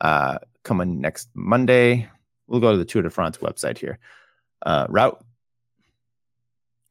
uh, 0.01 0.39
coming 0.65 1.01
next 1.01 1.29
Monday. 1.35 2.09
We'll 2.47 2.61
go 2.61 2.73
to 2.73 2.79
the 2.79 2.85
Tour 2.85 3.03
de 3.03 3.11
France 3.11 3.39
website 3.39 3.79
here. 3.79 3.99
Uh, 4.65 4.87
route. 4.89 5.25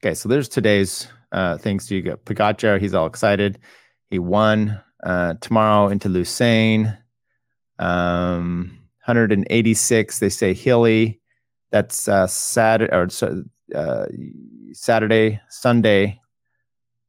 Okay, 0.03 0.15
so 0.15 0.29
there's 0.29 0.49
today's 0.49 1.07
uh, 1.31 1.57
things. 1.57 1.91
You 1.91 2.01
got 2.01 2.25
Pogacar. 2.25 2.79
He's 2.81 2.93
all 2.93 3.05
excited. 3.05 3.59
He 4.09 4.19
won 4.19 4.81
uh, 5.03 5.35
tomorrow 5.41 5.89
into 5.89 6.09
Lausanne. 6.09 6.97
Um, 7.77 8.80
186. 9.17 10.19
They 10.19 10.29
say 10.29 10.53
hilly. 10.53 11.19
That's 11.71 12.07
uh, 12.07 12.27
Saturday 12.27 12.93
or 12.93 13.07
uh, 13.75 14.05
Saturday, 14.73 15.39
Sunday. 15.49 16.19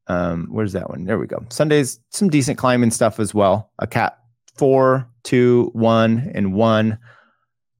Um, 0.08 0.48
where's 0.50 0.72
that 0.72 0.90
one? 0.90 1.04
There 1.04 1.18
we 1.18 1.26
go. 1.26 1.44
Sunday's 1.48 2.00
some 2.10 2.28
decent 2.28 2.58
climbing 2.58 2.90
stuff 2.90 3.18
as 3.20 3.32
well. 3.32 3.70
A 3.78 3.86
cat 3.86 4.18
four, 4.54 5.08
two, 5.22 5.70
one, 5.72 6.30
and 6.34 6.54
one. 6.54 6.98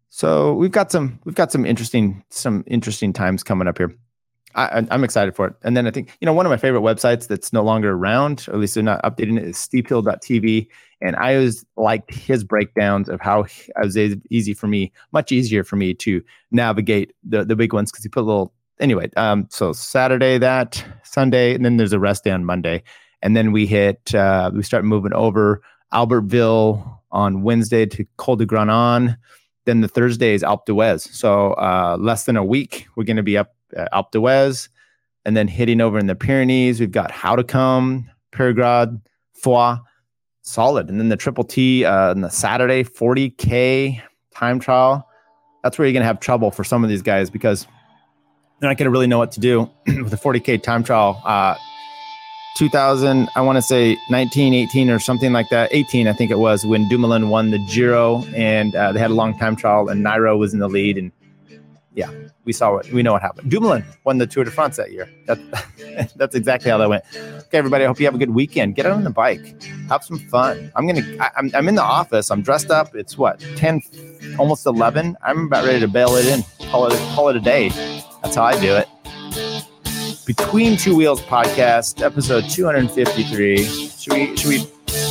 So 0.09 0.55
we've 0.55 0.71
got 0.71 0.93
some 0.93 1.21
we've 1.25 1.35
got 1.35 1.53
some 1.53 1.65
interesting 1.65 2.23
some 2.31 2.65
interesting 2.67 3.13
times 3.13 3.43
coming 3.43 3.69
up 3.69 3.79
here. 3.79 3.95
I, 4.55 4.85
am 4.91 5.05
excited 5.05 5.35
for 5.35 5.47
it. 5.49 5.55
And 5.63 5.77
then 5.77 5.87
I 5.87 5.91
think 5.91 6.17
you 6.21 6.27
know 6.27 6.33
one 6.33 6.47
of 6.47 6.51
my 6.51 6.57
favorite 6.57 6.83
websites 6.83 7.27
that's 7.27 7.53
no 7.53 7.63
longer 7.63 7.93
around, 7.93 8.47
or 8.49 8.55
at 8.55 8.61
least 8.61 8.75
they're 8.75 8.83
not 8.83 9.03
updating 9.03 9.39
it, 9.39 9.45
is 9.45 9.57
steephill.tv. 9.57 10.69
And 11.01 11.17
I 11.17 11.35
always 11.35 11.65
liked 11.77 12.15
his 12.15 12.45
breakdowns 12.45 13.09
of 13.09 13.21
how 13.21 13.43
it 13.43 13.71
was 13.77 13.97
easy 14.31 14.55
for 14.55 14.69
me, 14.69 14.93
much 15.13 15.33
easier 15.33 15.65
for 15.65 15.77
me 15.77 15.95
to 15.95 16.23
navigate 16.51 17.13
the 17.25 17.45
the 17.45 17.57
big 17.57 17.73
ones 17.73 17.91
because 17.91 18.05
he 18.05 18.09
put 18.09 18.23
a 18.23 18.27
little 18.27 18.53
anyway. 18.81 19.11
Um, 19.17 19.47
so 19.51 19.73
Saturday 19.73 20.39
that 20.39 20.85
Sunday, 21.05 21.55
and 21.55 21.65
then 21.65 21.77
there's 21.77 21.93
a 21.93 22.01
rest 22.01 22.25
day 22.25 22.31
on 22.31 22.45
Monday, 22.45 22.83
and 23.23 23.37
then 23.37 23.53
we 23.53 23.67
hit 23.67 24.15
uh, 24.15 24.51
we 24.55 24.63
start 24.63 24.85
moving 24.85 25.13
over 25.15 25.63
Albertville 25.93 26.99
on 27.11 27.43
Wednesday 27.43 27.87
to 27.87 28.05
Col 28.17 28.37
de 28.37 28.47
Granon. 28.47 29.17
Then 29.65 29.81
the 29.81 29.89
Thursday 29.89 30.35
is 30.35 30.43
Alpe 30.43 30.67
d'Huez. 30.67 31.09
So 31.13 31.53
uh, 31.53 31.97
less 32.01 32.25
than 32.25 32.37
a 32.37 32.45
week, 32.45 32.87
we're 32.97 33.05
going 33.05 33.17
to 33.17 33.23
be 33.23 33.39
up 33.39 33.55
uh, 33.77 33.87
Alpe 33.93 34.11
d'Huez, 34.13 34.69
and 35.25 35.37
then 35.37 35.49
hitting 35.49 35.81
over 35.81 35.99
in 35.99 36.07
the 36.07 36.15
Pyrenees. 36.15 36.81
We've 36.81 36.91
got 36.91 37.11
Hautacam, 37.11 38.05
Peyragudes, 38.33 39.01
Foix, 39.35 39.77
solid. 40.43 40.89
And 40.89 41.01
then 41.01 41.09
the 41.09 41.17
Triple 41.17 41.45
T 41.45 41.85
uh, 41.85 42.11
on 42.11 42.21
the 42.21 42.31
Saturday, 42.31 42.85
40K 42.85 44.03
time 44.35 44.59
trial. 44.59 45.09
That's 45.63 45.79
where 45.79 45.87
you're 45.87 45.93
going 45.93 46.03
to 46.03 46.07
have 46.07 46.21
trouble 46.21 46.51
for 46.51 46.65
some 46.65 46.83
of 46.83 46.91
these 46.91 47.03
guys 47.03 47.31
because 47.31 47.67
they're 48.61 48.69
not 48.69 48.77
going 48.77 48.87
to 48.87 48.91
really 48.91 49.07
know 49.07 49.19
what 49.19 49.33
to 49.33 49.41
do 49.41 49.71
with 49.87 50.13
a 50.13 50.17
40K 50.17 50.63
time 50.63 50.83
trial. 50.83 51.21
Uh, 51.25 51.57
2000, 52.57 53.29
I 53.35 53.41
want 53.41 53.57
to 53.57 53.63
say 53.63 53.97
19, 54.11 54.53
18 54.53 54.91
or 54.91 54.99
something 54.99 55.33
like 55.33 55.49
that. 55.51 55.71
18, 55.73 56.07
I 56.07 56.13
think 56.13 56.31
it 56.31 56.39
was 56.39 56.67
when 56.67 56.87
Dumoulin 56.89 57.29
won 57.29 57.51
the 57.51 57.59
Giro 57.67 58.25
and 58.35 58.75
uh, 58.75 58.93
they 58.93 59.01
had 59.01 59.11
a 59.11 59.15
long 59.15 59.39
time 59.39 59.57
trial 59.57 59.89
and 59.89 60.05
Nairo 60.05 60.39
was 60.39 60.53
in 60.53 60.61
the 60.61 60.69
lead. 60.69 60.99
And 60.99 61.13
yeah, 61.95 62.11
we 62.45 62.53
saw 62.53 62.73
what 62.73 62.91
we 62.91 63.03
know 63.03 63.13
what 63.13 63.23
happened. 63.23 63.51
Dumoulin 63.51 63.85
won 64.05 64.19
the 64.19 64.27
Tour 64.27 64.45
de 64.45 64.51
France 64.51 64.77
that 64.77 64.93
year. 64.93 65.09
That, 65.27 65.39
that's 66.17 66.35
exactly 66.35 66.71
how 66.71 66.79
that 66.79 66.89
went. 66.89 67.05
Okay, 67.15 67.59
everybody. 67.59 67.85
I 67.85 67.87
hope 67.87 68.01
you 68.01 68.07
have 68.07 68.15
a 68.15 68.19
good 68.19 68.31
weekend. 68.31 68.75
Get 68.75 68.87
out 68.87 68.93
on 68.93 69.05
the 69.05 69.11
bike, 69.11 69.63
have 69.89 70.03
some 70.03 70.19
fun. 70.19 70.73
I'm 70.75 70.87
gonna. 70.87 71.03
I, 71.21 71.31
I'm, 71.37 71.51
I'm 71.55 71.69
in 71.69 71.75
the 71.75 71.83
office. 71.83 72.31
I'm 72.31 72.43
dressed 72.43 72.71
up. 72.71 72.95
It's 72.95 73.17
what 73.17 73.41
10, 73.57 73.81
almost 74.39 74.67
11. 74.67 75.17
I'm 75.23 75.47
about 75.47 75.65
ready 75.65 75.81
to 75.81 75.89
bail 75.89 76.15
it 76.17 76.27
in. 76.27 76.43
Call 76.69 76.87
it 76.87 76.99
call 77.15 77.29
it 77.29 77.37
a 77.37 77.41
day. 77.41 77.69
That's 78.23 78.35
how 78.37 78.45
I 78.45 78.59
do 78.61 78.77
it. 78.77 78.89
Between 80.27 80.77
Two 80.77 80.97
Wheels 80.97 81.21
podcast, 81.23 82.03
episode 82.03 82.49
253. 82.49 83.65
Should 83.65 84.13
we 84.13 84.37
should 84.37 84.49
we 84.49 84.67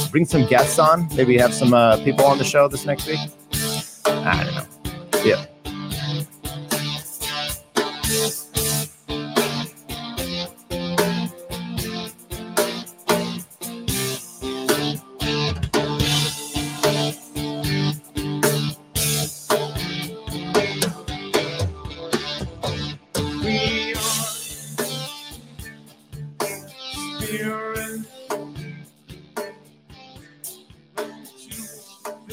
bring 0.10 0.26
some 0.26 0.46
guests 0.48 0.80
on? 0.80 1.08
Maybe 1.16 1.38
have 1.38 1.54
some 1.54 1.74
uh, 1.74 1.98
people 2.04 2.26
on 2.26 2.38
the 2.38 2.44
show 2.44 2.68
this 2.68 2.86
next 2.86 3.08
week. 3.08 3.20
I 4.06 4.44
don't 4.44 4.56
know. 4.56 4.71